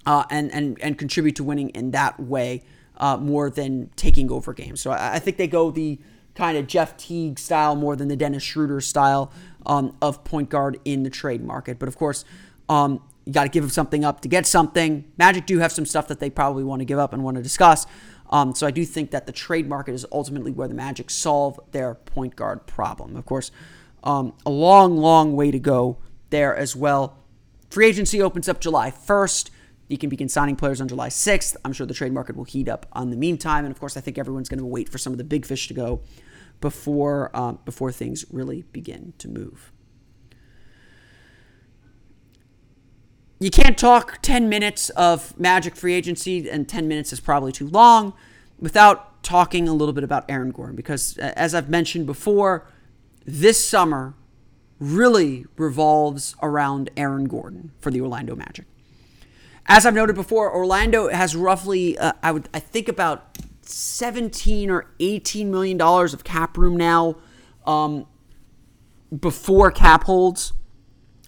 uh, 0.07 0.25
and, 0.30 0.50
and, 0.52 0.80
and 0.80 0.97
contribute 0.97 1.37
to 1.37 1.45
winning 1.45 1.69
in 1.71 1.90
that 1.90 2.19
way 2.19 2.62
uh, 2.97 3.19
more 3.19 3.50
than 3.50 3.90
taking 3.97 4.33
over 4.33 4.54
games. 4.54 4.80
So 4.80 4.92
I, 4.92 5.16
I 5.16 5.19
think 5.19 5.37
they 5.37 5.47
go 5.47 5.71
the 5.71 5.99
kind 6.35 6.57
of 6.57 6.66
Jeff 6.66 6.97
Teague 6.97 7.38
style 7.38 7.75
more 7.75 7.97
than 7.97 8.09
the 8.09 8.16
Dennis 8.16 8.42
Schroeder 8.42 8.80
style 8.80 9.33
um, 9.67 9.97
of 10.00 10.25
point 10.25 10.50
guard 10.50 10.79
in 10.85 11.02
the 11.02 11.11
trade 11.11 11.43
market. 11.43 11.79
But 11.79 11.88
of 11.88 11.97
course, 11.97 12.25
um, 12.69 13.02
you 13.25 13.33
got 13.33 13.45
to 13.45 13.50
give 13.50 13.71
something 13.73 14.05
up 14.05 14.21
to 14.23 14.29
get 14.29 14.47
something. 14.47 15.05
Magic 15.19 15.47
do 15.47 15.59
have 15.59 15.73
some 15.73 15.87
stuff 15.87 16.09
that 16.09 16.21
they 16.21 16.31
probably 16.31 16.64
want 16.64 16.81
to 16.81 16.85
give 16.85 16.99
up 16.99 17.12
and 17.12 17.23
want 17.23 17.37
to 17.37 17.43
discuss. 17.43 17.87
Um, 18.31 18.55
so 18.55 18.67
I 18.67 18.71
do 18.71 18.85
think 18.85 19.11
that 19.11 19.26
the 19.26 19.33
trade 19.33 19.69
market 19.69 19.93
is 19.93 20.07
ultimately 20.12 20.52
where 20.52 20.69
the 20.69 20.75
Magic 20.75 21.11
solve 21.11 21.59
their 21.73 21.95
point 21.95 22.37
guard 22.37 22.67
problem. 22.67 23.17
Of 23.17 23.26
course, 23.26 23.50
um, 24.05 24.35
a 24.47 24.50
long, 24.50 24.97
long 24.97 25.35
way 25.37 25.50
to 25.50 25.59
go 25.59 25.99
there 26.31 26.55
as 26.55 26.76
well. 26.76 27.17
Free 27.71 27.87
agency 27.87 28.23
opens 28.23 28.49
up 28.49 28.61
July 28.61 28.90
1st. 28.90 29.50
You 29.88 29.99
can 29.99 30.09
begin 30.09 30.29
signing 30.29 30.55
players 30.55 30.81
on 30.81 30.87
July 30.87 31.09
6th. 31.09 31.57
I'm 31.64 31.73
sure 31.73 31.87
the 31.87 31.95
trade 31.95 32.12
market 32.12 32.37
will 32.37 32.45
heat 32.45 32.69
up 32.69 32.87
on 32.93 33.11
the 33.11 33.17
meantime. 33.17 33.64
And 33.64 33.73
of 33.73 33.81
course, 33.81 33.97
I 33.97 34.00
think 34.00 34.19
everyone's 34.19 34.49
going 34.49 34.61
to 34.61 34.67
wait 34.67 34.88
for 34.88 34.99
some 34.99 35.12
of 35.12 35.19
the 35.19 35.25
big 35.25 35.45
fish 35.45 35.67
to 35.69 35.75
go 35.75 36.00
before 36.61 37.35
um, 37.35 37.59
before 37.64 37.93
things 37.93 38.25
really 38.31 38.64
begin 38.73 39.14
to 39.19 39.29
move. 39.29 39.73
You 43.43 43.50
can't 43.50 43.79
talk 43.79 44.19
10 44.21 44.50
minutes 44.50 44.90
of 44.90 45.38
Magic 45.40 45.75
free 45.75 45.95
agency, 45.95 46.50
and 46.50 46.69
10 46.69 46.87
minutes 46.87 47.11
is 47.11 47.21
probably 47.21 47.52
too 47.52 47.69
long, 47.69 48.12
without 48.59 49.23
talking 49.23 49.67
a 49.67 49.73
little 49.73 49.95
bit 49.95 50.05
about 50.05 50.26
Aaron 50.29 50.50
Gordon. 50.50 50.76
Because, 50.76 51.17
as 51.17 51.55
I've 51.55 51.71
mentioned 51.71 52.05
before, 52.05 52.67
this 53.25 53.64
summer 53.64 54.12
really 54.79 55.47
revolves 55.57 56.35
around 56.43 56.90
Aaron 56.99 57.25
Gordon 57.25 57.73
for 57.81 57.90
the 57.90 58.02
Orlando 58.02 58.37
Magic. 58.37 58.67
As 59.64 59.87
I've 59.87 59.95
noted 59.95 60.17
before, 60.17 60.52
Orlando 60.52 61.09
has 61.09 61.35
roughly, 61.35 61.97
uh, 61.97 62.12
I 62.23 62.33
would, 62.33 62.47
I 62.52 62.59
think 62.59 62.88
about 62.88 63.38
17 63.62 64.71
or 64.71 64.87
18 65.00 65.50
million 65.50 65.76
dollars 65.76 66.14
of 66.14 66.25
cap 66.25 66.57
room 66.57 66.76
now 66.76 67.17
um, 67.67 68.07
before 69.19 69.71
cap 69.71 70.05
holds. 70.05 70.52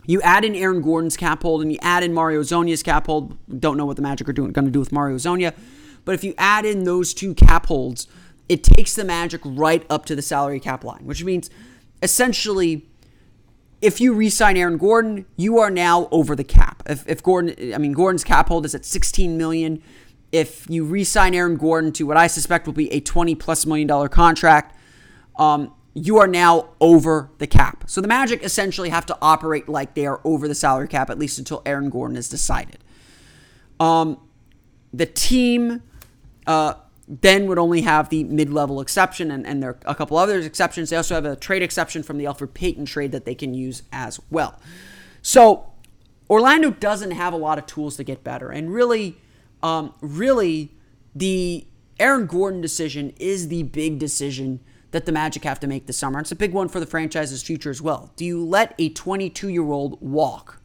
You 0.04 0.20
add 0.22 0.44
in 0.44 0.56
Aaron 0.56 0.82
Gordon's 0.82 1.16
cap 1.16 1.42
hold 1.42 1.62
and 1.62 1.72
you 1.72 1.78
add 1.80 2.02
in 2.02 2.12
Mario 2.12 2.40
Hezonja's 2.40 2.82
cap 2.82 3.06
hold. 3.06 3.38
Don't 3.60 3.76
know 3.76 3.86
what 3.86 3.96
the 3.96 4.02
Magic 4.02 4.28
are 4.28 4.32
doing 4.32 4.52
going 4.52 4.64
to 4.64 4.70
do 4.70 4.80
with 4.80 4.90
Mario 4.90 5.16
Hezonja, 5.16 5.54
but 6.04 6.14
if 6.14 6.24
you 6.24 6.34
add 6.38 6.64
in 6.64 6.84
those 6.84 7.14
two 7.14 7.34
cap 7.34 7.66
holds, 7.66 8.08
it 8.48 8.64
takes 8.64 8.94
the 8.94 9.04
Magic 9.04 9.40
right 9.44 9.86
up 9.88 10.04
to 10.06 10.16
the 10.16 10.22
salary 10.22 10.58
cap 10.58 10.82
line, 10.82 11.04
which 11.04 11.22
means 11.22 11.50
essentially 12.02 12.88
if 13.80 14.00
you 14.00 14.14
re-sign 14.14 14.56
Aaron 14.56 14.78
Gordon, 14.78 15.26
you 15.36 15.58
are 15.58 15.70
now 15.70 16.08
over 16.12 16.36
the 16.36 16.44
cap. 16.44 16.84
If, 16.86 17.06
if 17.08 17.22
Gordon, 17.22 17.74
I 17.74 17.78
mean 17.78 17.92
Gordon's 17.92 18.24
cap 18.24 18.48
hold 18.48 18.64
is 18.64 18.74
at 18.74 18.84
16 18.84 19.36
million 19.36 19.82
if 20.32 20.68
you 20.68 20.84
re-sign 20.84 21.34
Aaron 21.34 21.56
Gordon 21.56 21.92
to 21.92 22.06
what 22.06 22.16
I 22.16 22.26
suspect 22.26 22.66
will 22.66 22.72
be 22.72 22.90
a 22.92 23.00
20 23.00 23.34
plus 23.34 23.66
million 23.66 23.86
dollar 23.86 24.08
contract, 24.08 24.74
um, 25.36 25.72
you 25.94 26.18
are 26.18 26.26
now 26.26 26.70
over 26.80 27.30
the 27.38 27.46
cap. 27.46 27.84
So 27.86 28.00
the 28.00 28.08
Magic 28.08 28.42
essentially 28.42 28.88
have 28.88 29.04
to 29.06 29.18
operate 29.20 29.68
like 29.68 29.94
they 29.94 30.06
are 30.06 30.20
over 30.24 30.48
the 30.48 30.54
salary 30.54 30.88
cap, 30.88 31.10
at 31.10 31.18
least 31.18 31.38
until 31.38 31.62
Aaron 31.66 31.90
Gordon 31.90 32.16
is 32.16 32.30
decided. 32.30 32.78
Um, 33.78 34.18
the 34.94 35.04
team 35.04 35.82
uh, 36.46 36.74
then 37.06 37.46
would 37.46 37.58
only 37.58 37.82
have 37.82 38.08
the 38.08 38.24
mid-level 38.24 38.80
exception, 38.80 39.30
and, 39.30 39.46
and 39.46 39.62
there 39.62 39.70
are 39.70 39.78
a 39.84 39.94
couple 39.94 40.16
other 40.16 40.38
exceptions. 40.40 40.88
They 40.88 40.96
also 40.96 41.14
have 41.14 41.26
a 41.26 41.36
trade 41.36 41.62
exception 41.62 42.02
from 42.02 42.16
the 42.16 42.24
Elfrid 42.24 42.54
Payton 42.54 42.86
trade 42.86 43.12
that 43.12 43.26
they 43.26 43.34
can 43.34 43.52
use 43.52 43.82
as 43.92 44.18
well. 44.30 44.58
So 45.20 45.72
Orlando 46.30 46.70
doesn't 46.70 47.10
have 47.10 47.34
a 47.34 47.36
lot 47.36 47.58
of 47.58 47.66
tools 47.66 47.96
to 47.96 48.04
get 48.04 48.24
better, 48.24 48.50
and 48.50 48.72
really 48.72 49.18
um, 49.62 49.94
really, 50.00 50.72
the 51.14 51.66
Aaron 52.00 52.26
Gordon 52.26 52.60
decision 52.60 53.12
is 53.18 53.48
the 53.48 53.62
big 53.62 53.98
decision 53.98 54.60
that 54.90 55.06
the 55.06 55.12
Magic 55.12 55.44
have 55.44 55.60
to 55.60 55.66
make 55.66 55.86
this 55.86 55.96
summer. 55.96 56.20
It's 56.20 56.32
a 56.32 56.36
big 56.36 56.52
one 56.52 56.68
for 56.68 56.80
the 56.80 56.86
franchise's 56.86 57.42
future 57.42 57.70
as 57.70 57.80
well. 57.80 58.12
Do 58.16 58.24
you 58.24 58.44
let 58.44 58.74
a 58.78 58.90
22 58.90 59.48
year 59.48 59.70
old 59.70 60.00
walk? 60.00 60.60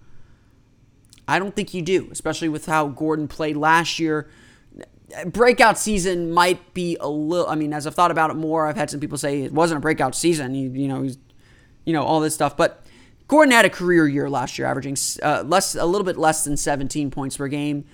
I 1.27 1.39
don't 1.39 1.55
think 1.55 1.73
you 1.73 1.81
do, 1.81 2.07
especially 2.11 2.49
with 2.49 2.65
how 2.65 2.87
Gordon 2.87 3.27
played 3.27 3.57
last 3.57 3.99
year. 3.99 4.29
Breakout 5.25 5.77
season 5.77 6.31
might 6.31 6.73
be 6.73 6.97
a 6.99 7.07
little. 7.07 7.47
I 7.47 7.55
mean, 7.55 7.73
as 7.73 7.87
I've 7.87 7.95
thought 7.95 8.11
about 8.11 8.29
it 8.29 8.35
more, 8.35 8.67
I've 8.67 8.75
had 8.75 8.89
some 8.89 8.99
people 8.99 9.17
say 9.17 9.43
it 9.43 9.53
wasn't 9.53 9.77
a 9.77 9.81
breakout 9.81 10.15
season. 10.15 10.55
You, 10.55 10.69
you 10.71 10.87
know, 10.87 11.03
he's, 11.03 11.17
you 11.85 11.93
know, 11.93 12.03
all 12.03 12.19
this 12.19 12.33
stuff. 12.33 12.57
But 12.57 12.85
Gordon 13.27 13.51
had 13.51 13.65
a 13.65 13.69
career 13.69 14.07
year 14.07 14.29
last 14.29 14.57
year, 14.57 14.67
averaging 14.67 14.97
uh, 15.23 15.43
less, 15.45 15.75
a 15.75 15.85
little 15.85 16.05
bit 16.05 16.17
less 16.17 16.43
than 16.43 16.57
17 16.57 17.11
points 17.11 17.37
per 17.37 17.47
game 17.47 17.85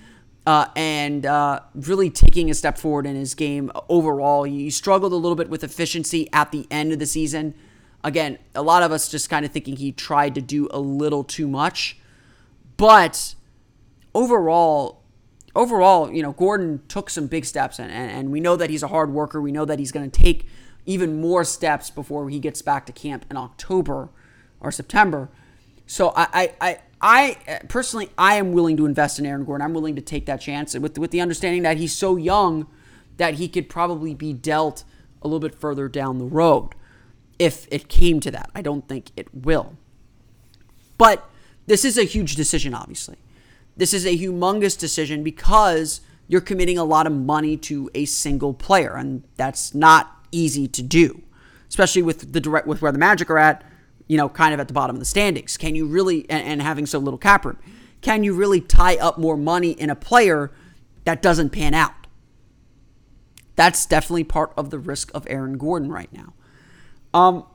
uh, 0.46 0.66
and 0.76 1.24
uh, 1.24 1.60
really 1.74 2.10
taking 2.10 2.50
a 2.50 2.54
step 2.54 2.76
forward 2.76 3.06
in 3.06 3.16
his 3.16 3.34
game 3.34 3.70
overall. 3.88 4.44
He 4.44 4.70
struggled 4.70 5.12
a 5.12 5.16
little 5.16 5.36
bit 5.36 5.48
with 5.48 5.64
efficiency 5.64 6.28
at 6.32 6.52
the 6.52 6.66
end 6.70 6.92
of 6.92 6.98
the 6.98 7.06
season. 7.06 7.54
Again, 8.02 8.38
a 8.54 8.62
lot 8.62 8.82
of 8.82 8.92
us 8.92 9.08
just 9.08 9.30
kind 9.30 9.46
of 9.46 9.52
thinking 9.52 9.76
he 9.76 9.90
tried 9.92 10.34
to 10.34 10.42
do 10.42 10.68
a 10.70 10.78
little 10.78 11.24
too 11.24 11.48
much, 11.48 11.96
but 12.76 13.34
overall, 14.14 15.02
overall, 15.54 16.12
you 16.12 16.22
know, 16.22 16.32
Gordon 16.32 16.82
took 16.88 17.08
some 17.08 17.26
big 17.26 17.46
steps, 17.46 17.78
and, 17.78 17.90
and 17.90 18.30
we 18.30 18.40
know 18.40 18.56
that 18.56 18.68
he's 18.68 18.82
a 18.82 18.88
hard 18.88 19.10
worker. 19.10 19.40
We 19.40 19.52
know 19.52 19.64
that 19.64 19.78
he's 19.78 19.92
going 19.92 20.10
to 20.10 20.20
take 20.20 20.46
even 20.84 21.20
more 21.20 21.44
steps 21.44 21.88
before 21.88 22.28
he 22.28 22.38
gets 22.38 22.60
back 22.60 22.84
to 22.86 22.92
camp 22.92 23.24
in 23.30 23.38
October 23.38 24.10
or 24.60 24.70
September. 24.70 25.30
So 25.86 26.12
I, 26.14 26.52
I, 26.60 26.78
I 27.06 27.60
personally, 27.68 28.08
I 28.16 28.36
am 28.36 28.52
willing 28.52 28.78
to 28.78 28.86
invest 28.86 29.18
in 29.18 29.26
Aaron 29.26 29.44
Gordon. 29.44 29.62
I'm 29.62 29.74
willing 29.74 29.94
to 29.96 30.00
take 30.00 30.24
that 30.24 30.40
chance 30.40 30.74
with 30.74 30.96
with 30.96 31.10
the 31.10 31.20
understanding 31.20 31.62
that 31.62 31.76
he's 31.76 31.94
so 31.94 32.16
young 32.16 32.66
that 33.18 33.34
he 33.34 33.46
could 33.46 33.68
probably 33.68 34.14
be 34.14 34.32
dealt 34.32 34.84
a 35.20 35.28
little 35.28 35.38
bit 35.38 35.54
further 35.54 35.86
down 35.86 36.18
the 36.18 36.24
road 36.24 36.70
if 37.38 37.68
it 37.70 37.88
came 37.88 38.20
to 38.20 38.30
that. 38.30 38.50
I 38.54 38.62
don't 38.62 38.88
think 38.88 39.10
it 39.18 39.28
will. 39.34 39.76
But 40.96 41.28
this 41.66 41.84
is 41.84 41.98
a 41.98 42.04
huge 42.04 42.36
decision, 42.36 42.72
obviously. 42.72 43.16
This 43.76 43.92
is 43.92 44.06
a 44.06 44.16
humongous 44.16 44.78
decision 44.78 45.22
because 45.22 46.00
you're 46.26 46.40
committing 46.40 46.78
a 46.78 46.84
lot 46.84 47.06
of 47.06 47.12
money 47.12 47.58
to 47.58 47.90
a 47.94 48.06
single 48.06 48.54
player, 48.54 48.96
and 48.96 49.24
that's 49.36 49.74
not 49.74 50.26
easy 50.32 50.66
to 50.68 50.82
do, 50.82 51.20
especially 51.68 52.00
with 52.00 52.32
the 52.32 52.40
direct 52.40 52.66
with 52.66 52.80
where 52.80 52.92
the 52.92 52.98
Magic 52.98 53.28
are 53.28 53.38
at 53.38 53.62
you 54.06 54.16
know, 54.16 54.28
kind 54.28 54.54
of 54.54 54.60
at 54.60 54.68
the 54.68 54.74
bottom 54.74 54.96
of 54.96 55.00
the 55.00 55.06
standings? 55.06 55.56
Can 55.56 55.74
you 55.74 55.86
really, 55.86 56.28
and, 56.30 56.46
and 56.46 56.62
having 56.62 56.86
so 56.86 56.98
little 56.98 57.18
cap 57.18 57.44
room, 57.44 57.58
can 58.00 58.22
you 58.22 58.34
really 58.34 58.60
tie 58.60 58.96
up 58.96 59.18
more 59.18 59.36
money 59.36 59.70
in 59.70 59.90
a 59.90 59.96
player 59.96 60.50
that 61.04 61.22
doesn't 61.22 61.50
pan 61.50 61.74
out? 61.74 62.06
That's 63.56 63.86
definitely 63.86 64.24
part 64.24 64.52
of 64.56 64.70
the 64.70 64.78
risk 64.78 65.10
of 65.14 65.26
Aaron 65.28 65.58
Gordon 65.58 65.90
right 65.90 66.12
now. 66.12 66.34
Um, 67.14 67.46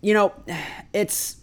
you 0.00 0.14
know, 0.14 0.32
it's 0.92 1.36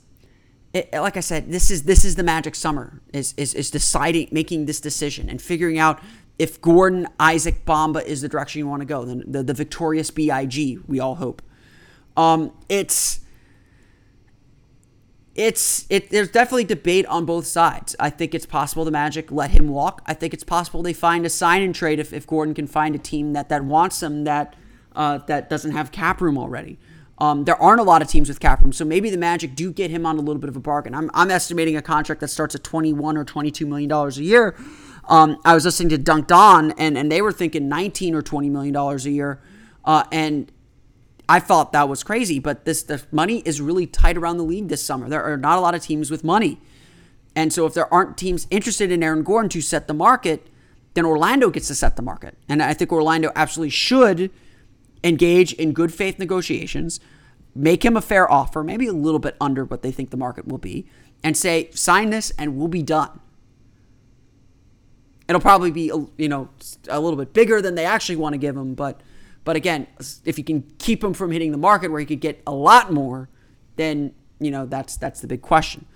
it, 0.73 0.93
like 0.93 1.17
I 1.17 1.21
said, 1.21 1.51
this 1.51 1.71
is 1.71 1.83
this 1.83 2.05
is 2.05 2.15
the 2.15 2.23
magic 2.23 2.53
summer 2.53 3.01
is, 3.11 3.33
is 3.37 3.55
is 3.55 3.71
deciding, 3.71 4.29
making 4.31 4.65
this 4.65 4.79
decision, 4.79 5.27
and 5.29 5.41
figuring 5.41 5.79
out 5.79 5.99
if 6.37 6.61
Gordon, 6.61 7.07
Isaac, 7.19 7.65
Bamba 7.65 8.03
is 8.05 8.21
the 8.21 8.29
direction 8.29 8.59
you 8.59 8.67
want 8.67 8.81
to 8.81 8.85
go. 8.85 9.03
The, 9.03 9.23
the, 9.27 9.43
the 9.43 9.53
victorious 9.53 10.11
Big, 10.11 10.79
we 10.87 10.99
all 10.99 11.15
hope. 11.15 11.41
Um, 12.15 12.53
it's 12.69 13.19
it's 15.35 15.85
it 15.89 16.09
there's 16.09 16.29
definitely 16.29 16.65
debate 16.65 17.05
on 17.05 17.25
both 17.25 17.45
sides. 17.45 17.95
I 17.99 18.09
think 18.09 18.33
it's 18.33 18.45
possible 18.45 18.83
the 18.85 18.91
Magic 18.91 19.31
let 19.31 19.51
him 19.51 19.69
walk. 19.69 20.01
I 20.05 20.13
think 20.13 20.33
it's 20.33 20.43
possible 20.43 20.81
they 20.81 20.93
find 20.93 21.25
a 21.25 21.29
sign 21.29 21.61
and 21.61 21.73
trade 21.73 21.99
if, 21.99 22.11
if 22.13 22.27
Gordon 22.27 22.53
can 22.53 22.67
find 22.67 22.95
a 22.95 22.99
team 22.99 23.33
that 23.33 23.49
that 23.49 23.63
wants 23.63 24.01
him 24.03 24.23
that 24.25 24.55
uh, 24.95 25.19
that 25.27 25.49
doesn't 25.49 25.71
have 25.71 25.91
cap 25.91 26.21
room 26.21 26.37
already. 26.37 26.77
Um, 27.19 27.43
there 27.43 27.61
aren't 27.61 27.81
a 27.81 27.83
lot 27.83 28.01
of 28.01 28.07
teams 28.07 28.29
with 28.29 28.39
cap 28.39 28.61
room, 28.61 28.71
so 28.71 28.85
maybe 28.85 29.09
the 29.09 29.17
Magic 29.17 29.53
do 29.53 29.73
get 29.73 29.91
him 29.91 30.05
on 30.05 30.17
a 30.17 30.21
little 30.21 30.39
bit 30.39 30.49
of 30.49 30.55
a 30.55 30.61
bargain. 30.61 30.95
I'm, 30.95 31.11
I'm 31.13 31.29
estimating 31.29 31.75
a 31.75 31.81
contract 31.81 32.21
that 32.21 32.29
starts 32.29 32.55
at 32.55 32.63
21 32.63 33.17
or 33.17 33.25
22 33.25 33.65
million 33.65 33.89
dollars 33.89 34.17
a 34.17 34.23
year. 34.23 34.55
Um, 35.09 35.37
I 35.43 35.53
was 35.53 35.65
listening 35.65 35.89
to 35.89 35.97
Dunc'd 35.97 36.31
On, 36.31 36.71
and, 36.71 36.97
and 36.97 37.11
they 37.11 37.21
were 37.21 37.33
thinking 37.33 37.67
19 37.67 38.15
or 38.15 38.21
20 38.21 38.49
million 38.49 38.73
dollars 38.73 39.05
a 39.05 39.11
year, 39.11 39.41
uh, 39.83 40.05
and 40.11 40.49
I 41.29 41.39
thought 41.39 41.71
that 41.73 41.87
was 41.87 42.03
crazy. 42.03 42.39
But 42.39 42.65
this 42.65 42.81
the 42.81 43.03
money 43.11 43.43
is 43.45 43.61
really 43.61 43.85
tight 43.85 44.17
around 44.17 44.37
the 44.37 44.43
league 44.43 44.67
this 44.67 44.83
summer. 44.83 45.07
There 45.07 45.23
are 45.23 45.37
not 45.37 45.59
a 45.59 45.61
lot 45.61 45.75
of 45.75 45.83
teams 45.83 46.09
with 46.09 46.23
money, 46.23 46.59
and 47.35 47.53
so 47.53 47.67
if 47.67 47.75
there 47.75 47.91
aren't 47.93 48.17
teams 48.17 48.47
interested 48.49 48.91
in 48.91 49.03
Aaron 49.03 49.23
Gordon 49.23 49.49
to 49.49 49.61
set 49.61 49.87
the 49.87 49.93
market, 49.93 50.47
then 50.95 51.05
Orlando 51.05 51.51
gets 51.51 51.67
to 51.67 51.75
set 51.75 51.95
the 51.95 52.01
market, 52.01 52.35
and 52.49 52.63
I 52.63 52.73
think 52.73 52.91
Orlando 52.91 53.31
absolutely 53.35 53.69
should 53.69 54.31
engage 55.03 55.53
in 55.53 55.71
good 55.71 55.93
faith 55.93 56.19
negotiations, 56.19 56.99
make 57.55 57.85
him 57.85 57.95
a 57.95 58.01
fair 58.01 58.29
offer, 58.29 58.63
maybe 58.63 58.87
a 58.87 58.93
little 58.93 59.19
bit 59.19 59.37
under 59.39 59.63
what 59.63 59.83
they 59.83 59.91
think 59.91 60.09
the 60.09 60.17
market 60.17 60.47
will 60.47 60.57
be, 60.57 60.87
and 61.23 61.37
say 61.37 61.69
sign 61.71 62.09
this 62.09 62.31
and 62.39 62.57
we'll 62.57 62.67
be 62.67 62.81
done. 62.81 63.19
It'll 65.27 65.39
probably 65.39 65.69
be 65.69 65.91
you 66.17 66.27
know 66.27 66.49
a 66.87 66.99
little 66.99 67.17
bit 67.17 67.33
bigger 67.33 67.61
than 67.61 67.75
they 67.75 67.85
actually 67.85 68.15
want 68.15 68.33
to 68.33 68.39
give 68.39 68.57
him, 68.57 68.73
but 68.73 68.99
but 69.49 69.55
again, 69.55 69.87
if 70.25 70.37
you 70.37 70.43
can 70.43 70.61
keep 70.77 71.03
him 71.03 71.15
from 71.15 71.31
hitting 71.31 71.51
the 71.51 71.57
market 71.57 71.89
where 71.89 71.99
he 71.99 72.05
could 72.05 72.19
get 72.19 72.39
a 72.45 72.51
lot 72.51 72.93
more, 72.93 73.29
then 73.77 74.13
you 74.39 74.51
know 74.51 74.67
that's 74.67 74.95
that's 74.95 75.21
the 75.21 75.27
big 75.27 75.41
question. 75.41 75.87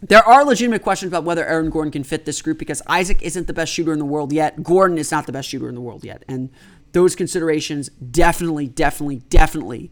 There 0.00 0.22
are 0.22 0.44
legitimate 0.44 0.84
questions 0.84 1.10
about 1.10 1.24
whether 1.24 1.44
Aaron 1.44 1.70
Gordon 1.70 1.90
can 1.90 2.04
fit 2.04 2.24
this 2.24 2.40
group 2.40 2.56
because 2.56 2.80
Isaac 2.86 3.20
isn't 3.20 3.48
the 3.48 3.52
best 3.52 3.72
shooter 3.72 3.92
in 3.92 3.98
the 3.98 4.04
world 4.04 4.32
yet. 4.32 4.62
Gordon 4.62 4.96
is 4.96 5.10
not 5.10 5.26
the 5.26 5.32
best 5.32 5.48
shooter 5.48 5.68
in 5.68 5.74
the 5.74 5.80
world 5.80 6.04
yet, 6.04 6.24
and 6.28 6.50
those 6.92 7.16
considerations 7.16 7.88
definitely, 7.88 8.68
definitely, 8.68 9.16
definitely 9.28 9.90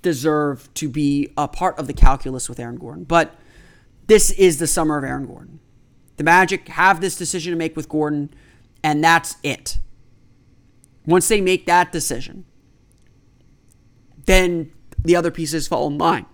deserve 0.00 0.72
to 0.72 0.88
be 0.88 1.34
a 1.36 1.46
part 1.48 1.78
of 1.78 1.86
the 1.86 1.92
calculus 1.92 2.48
with 2.48 2.58
Aaron 2.58 2.78
Gordon. 2.78 3.04
But 3.04 3.34
this 4.06 4.30
is 4.30 4.56
the 4.56 4.66
summer 4.66 4.96
of 4.96 5.04
Aaron 5.04 5.26
Gordon. 5.26 5.60
The 6.16 6.24
Magic 6.24 6.66
have 6.68 7.02
this 7.02 7.14
decision 7.14 7.52
to 7.52 7.58
make 7.58 7.76
with 7.76 7.90
Gordon, 7.90 8.30
and 8.82 9.04
that's 9.04 9.36
it. 9.42 9.76
Once 11.08 11.26
they 11.28 11.40
make 11.40 11.64
that 11.64 11.90
decision, 11.90 12.44
then 14.26 14.70
the 15.02 15.16
other 15.16 15.30
pieces 15.30 15.66
fall 15.66 15.86
in 15.86 15.96
line. 15.96 16.26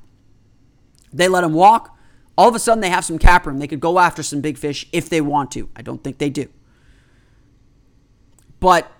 They 1.12 1.28
let 1.28 1.44
him 1.44 1.54
walk. 1.54 1.96
All 2.36 2.48
of 2.48 2.56
a 2.56 2.58
sudden, 2.58 2.80
they 2.80 2.90
have 2.90 3.04
some 3.04 3.16
cap 3.16 3.46
room. 3.46 3.60
They 3.60 3.68
could 3.68 3.78
go 3.78 4.00
after 4.00 4.20
some 4.24 4.40
big 4.40 4.58
fish 4.58 4.88
if 4.90 5.08
they 5.08 5.20
want 5.20 5.52
to. 5.52 5.68
I 5.76 5.82
don't 5.82 6.02
think 6.02 6.18
they 6.18 6.28
do. 6.28 6.48
But 8.58 8.90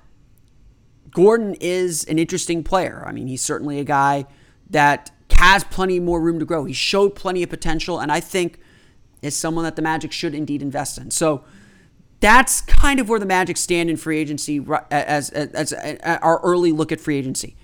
Gordon 1.10 1.56
is 1.60 2.04
an 2.04 2.20
interesting 2.20 2.62
player. 2.62 3.02
I 3.04 3.10
mean, 3.10 3.26
he's 3.26 3.42
certainly 3.42 3.80
a 3.80 3.84
guy 3.84 4.26
that 4.70 5.10
has 5.32 5.64
plenty 5.64 5.98
more 5.98 6.20
room 6.20 6.38
to 6.38 6.44
grow. 6.44 6.66
He 6.66 6.72
showed 6.72 7.16
plenty 7.16 7.42
of 7.42 7.50
potential, 7.50 7.98
and 7.98 8.12
I 8.12 8.20
think 8.20 8.60
is 9.22 9.34
someone 9.34 9.64
that 9.64 9.74
the 9.74 9.82
Magic 9.82 10.12
should 10.12 10.36
indeed 10.36 10.62
invest 10.62 10.98
in. 10.98 11.10
So 11.10 11.42
that's 12.24 12.62
kind 12.62 13.00
of 13.00 13.08
where 13.10 13.20
the 13.20 13.26
Magic 13.26 13.58
stand 13.58 13.90
in 13.90 13.98
free 13.98 14.18
agency 14.18 14.64
as, 14.90 15.28
as, 15.28 15.72
as, 15.74 16.08
our 16.22 16.40
early 16.40 16.72
look 16.72 16.90
at 16.90 16.98
free 16.98 17.18
agency. 17.18 17.54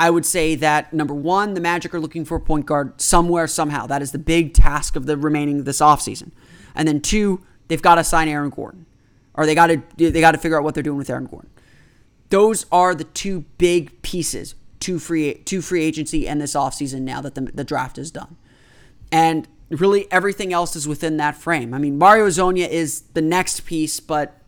I 0.00 0.08
would 0.08 0.24
say 0.24 0.54
that 0.54 0.90
number 0.94 1.12
one, 1.12 1.52
the 1.52 1.60
Magic 1.60 1.94
are 1.94 2.00
looking 2.00 2.24
for 2.24 2.38
a 2.38 2.40
point 2.40 2.64
guard 2.64 2.98
somewhere, 2.98 3.46
somehow. 3.46 3.86
That 3.86 4.00
is 4.00 4.12
the 4.12 4.18
big 4.18 4.54
task 4.54 4.96
of 4.96 5.04
the 5.04 5.18
remaining 5.18 5.64
this 5.64 5.80
offseason. 5.80 6.30
And 6.74 6.88
then 6.88 7.02
two, 7.02 7.42
they've 7.68 7.82
got 7.82 7.96
to 7.96 8.04
sign 8.04 8.28
Aaron 8.28 8.48
Gordon. 8.48 8.86
Or 9.34 9.44
they 9.44 9.54
got 9.54 9.66
to 9.66 9.82
they 9.98 10.20
got 10.22 10.32
to 10.32 10.38
figure 10.38 10.56
out 10.56 10.64
what 10.64 10.72
they're 10.72 10.82
doing 10.82 10.96
with 10.96 11.10
Aaron 11.10 11.26
Gordon. 11.26 11.50
Those 12.30 12.64
are 12.72 12.94
the 12.94 13.04
two 13.04 13.44
big 13.58 14.00
pieces 14.00 14.54
to 14.80 14.98
free 14.98 15.34
to 15.34 15.60
free 15.60 15.84
agency 15.84 16.26
and 16.26 16.40
this 16.40 16.54
offseason 16.54 17.02
now 17.02 17.20
that 17.20 17.34
the, 17.34 17.42
the 17.42 17.64
draft 17.64 17.98
is 17.98 18.10
done. 18.10 18.36
And 19.12 19.46
really 19.70 20.10
everything 20.12 20.52
else 20.52 20.76
is 20.76 20.86
within 20.86 21.16
that 21.16 21.36
frame. 21.36 21.74
I 21.74 21.78
mean, 21.78 21.98
Mario 21.98 22.26
Hezonja 22.26 22.68
is 22.68 23.02
the 23.14 23.22
next 23.22 23.60
piece, 23.66 24.00
but 24.00 24.40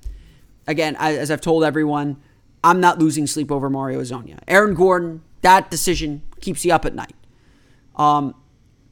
again, 0.67 0.97
as 0.99 1.31
I've 1.31 1.41
told 1.41 1.65
everyone, 1.65 2.19
I'm 2.63 2.81
not 2.81 2.99
losing 2.99 3.27
sleep 3.27 3.51
over 3.51 3.71
Mario 3.71 4.01
Hezonja. 4.01 4.39
Aaron 4.47 4.75
Gordon, 4.75 5.23
that 5.43 5.71
decision 5.71 6.23
keeps 6.41 6.65
you 6.65 6.73
up 6.73 6.85
at 6.85 6.95
night. 6.95 7.15
Um, 7.97 8.35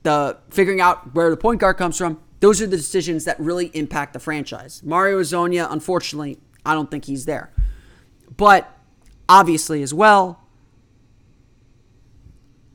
the 0.02 0.38
figuring 0.50 0.80
out 0.80 1.14
where 1.14 1.30
the 1.30 1.36
point 1.36 1.60
guard 1.60 1.76
comes 1.76 1.98
from, 1.98 2.20
those 2.40 2.60
are 2.60 2.66
the 2.66 2.76
decisions 2.76 3.24
that 3.24 3.38
really 3.40 3.66
impact 3.74 4.12
the 4.12 4.18
franchise. 4.18 4.82
Mario 4.84 5.20
Hezonja, 5.20 5.66
unfortunately, 5.70 6.38
I 6.64 6.74
don't 6.74 6.90
think 6.90 7.04
he's 7.04 7.24
there. 7.24 7.52
But 8.36 8.70
obviously, 9.28 9.82
as 9.82 9.94
well, 9.94 10.45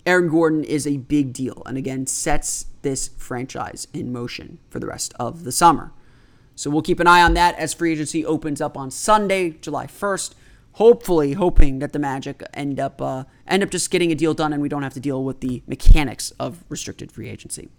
Aaron 0.05 0.29
Gordon 0.29 0.63
is 0.63 0.87
a 0.87 0.97
big 0.97 1.33
deal 1.33 1.61
and 1.65 1.77
again 1.77 2.07
sets 2.07 2.65
this 2.81 3.09
franchise 3.17 3.87
in 3.93 4.11
motion 4.11 4.57
for 4.69 4.79
the 4.79 4.87
rest 4.87 5.13
of 5.19 5.43
the 5.43 5.51
summer. 5.51 5.91
So 6.55 6.69
we'll 6.69 6.81
keep 6.81 6.99
an 6.99 7.07
eye 7.07 7.21
on 7.21 7.33
that 7.35 7.55
as 7.57 7.73
free 7.73 7.93
agency 7.93 8.25
opens 8.25 8.61
up 8.61 8.77
on 8.77 8.91
Sunday, 8.91 9.51
July 9.61 9.87
1st. 9.87 10.33
Hopefully, 10.73 11.33
hoping 11.33 11.79
that 11.79 11.91
the 11.91 11.99
Magic 11.99 12.43
end 12.53 12.79
up 12.79 13.01
uh, 13.01 13.25
end 13.45 13.61
up 13.61 13.69
just 13.69 13.91
getting 13.91 14.11
a 14.11 14.15
deal 14.15 14.33
done 14.33 14.53
and 14.53 14.61
we 14.61 14.69
don't 14.69 14.83
have 14.83 14.93
to 14.93 14.99
deal 14.99 15.23
with 15.23 15.41
the 15.41 15.63
mechanics 15.67 16.31
of 16.39 16.63
restricted 16.69 17.11
free 17.11 17.29
agency. 17.29 17.69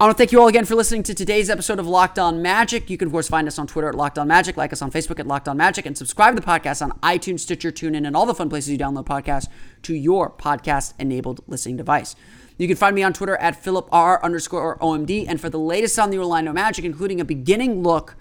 I 0.00 0.04
want 0.04 0.16
to 0.16 0.18
thank 0.18 0.32
you 0.32 0.40
all 0.40 0.48
again 0.48 0.64
for 0.64 0.74
listening 0.74 1.02
to 1.02 1.14
today's 1.14 1.50
episode 1.50 1.78
of 1.78 1.86
Locked 1.86 2.18
On 2.18 2.40
Magic. 2.40 2.88
You 2.88 2.96
can, 2.96 3.08
of 3.08 3.12
course, 3.12 3.28
find 3.28 3.46
us 3.46 3.58
on 3.58 3.66
Twitter 3.66 3.86
at 3.90 3.94
Locked 3.94 4.18
On 4.18 4.26
Magic, 4.26 4.56
like 4.56 4.72
us 4.72 4.80
on 4.80 4.90
Facebook 4.90 5.20
at 5.20 5.26
Locked 5.26 5.46
On 5.46 5.58
Magic, 5.58 5.84
and 5.84 5.94
subscribe 5.94 6.34
to 6.34 6.40
the 6.40 6.46
podcast 6.46 6.80
on 6.80 6.92
iTunes, 7.00 7.40
Stitcher, 7.40 7.70
TuneIn, 7.70 8.06
and 8.06 8.16
all 8.16 8.24
the 8.24 8.34
fun 8.34 8.48
places 8.48 8.70
you 8.70 8.78
download 8.78 9.04
podcasts 9.04 9.46
to 9.82 9.92
your 9.94 10.30
podcast 10.30 10.94
enabled 10.98 11.42
listening 11.46 11.76
device. 11.76 12.16
You 12.56 12.66
can 12.66 12.78
find 12.78 12.96
me 12.96 13.02
on 13.02 13.12
Twitter 13.12 13.36
at 13.36 13.62
PhilipR 13.62 14.22
underscore 14.22 14.78
OMD. 14.78 15.26
And 15.28 15.38
for 15.38 15.50
the 15.50 15.58
latest 15.58 15.98
on 15.98 16.08
the 16.08 16.16
Orlando 16.16 16.54
Magic, 16.54 16.86
including 16.86 17.20
a 17.20 17.24
beginning 17.26 17.82
look 17.82 18.16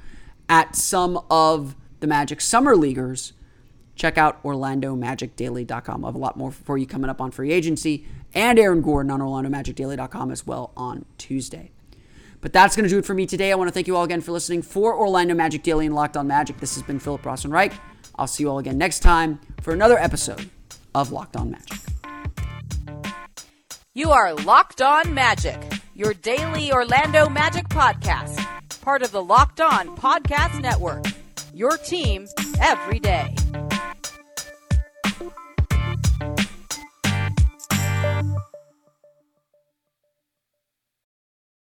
at 0.49 0.75
some 0.75 1.17
of 1.31 1.77
the 2.01 2.07
Magic 2.07 2.41
Summer 2.41 2.75
Leaguers, 2.75 3.31
check 3.99 4.17
out 4.17 4.41
OrlandoMagicDaily.com. 4.43 6.05
I 6.05 6.07
have 6.07 6.15
a 6.15 6.19
lot 6.19 6.37
more 6.37 6.51
for 6.51 6.77
you 6.77 6.87
coming 6.87 7.09
up 7.09 7.21
on 7.21 7.31
free 7.31 7.51
agency 7.51 8.07
and 8.33 8.57
Aaron 8.57 8.81
Gordon 8.81 9.11
on 9.11 9.19
OrlandoMagicDaily.com 9.19 10.31
as 10.31 10.47
well 10.47 10.71
on 10.75 11.05
Tuesday. 11.17 11.71
But 12.41 12.53
that's 12.53 12.75
going 12.75 12.85
to 12.85 12.89
do 12.89 12.97
it 12.97 13.05
for 13.05 13.13
me 13.13 13.25
today. 13.25 13.51
I 13.51 13.55
want 13.55 13.67
to 13.67 13.73
thank 13.73 13.87
you 13.87 13.97
all 13.97 14.03
again 14.03 14.21
for 14.21 14.31
listening 14.31 14.61
for 14.61 14.97
Orlando 14.97 15.35
Magic 15.35 15.61
Daily 15.61 15.85
and 15.85 15.93
Locked 15.93 16.15
On 16.15 16.25
Magic. 16.25 16.57
This 16.57 16.75
has 16.75 16.83
been 16.83 16.97
Philip 16.97 17.21
Rossman-Reich. 17.23 17.73
I'll 18.15 18.27
see 18.27 18.43
you 18.43 18.49
all 18.49 18.59
again 18.59 18.77
next 18.77 18.99
time 18.99 19.39
for 19.61 19.73
another 19.73 19.99
episode 19.99 20.49
of 20.95 21.11
Locked 21.11 21.35
On 21.35 21.51
Magic. 21.51 21.77
You 23.93 24.11
are 24.11 24.33
Locked 24.33 24.81
On 24.81 25.13
Magic, 25.13 25.61
your 25.93 26.13
daily 26.13 26.71
Orlando 26.71 27.27
Magic 27.27 27.67
podcast, 27.67 28.39
part 28.79 29.01
of 29.01 29.11
the 29.11 29.21
Locked 29.21 29.59
On 29.59 29.97
Podcast 29.97 30.61
Network. 30.61 31.05
Your 31.53 31.75
team 31.75 32.27
every 32.61 32.99
day. 32.99 33.35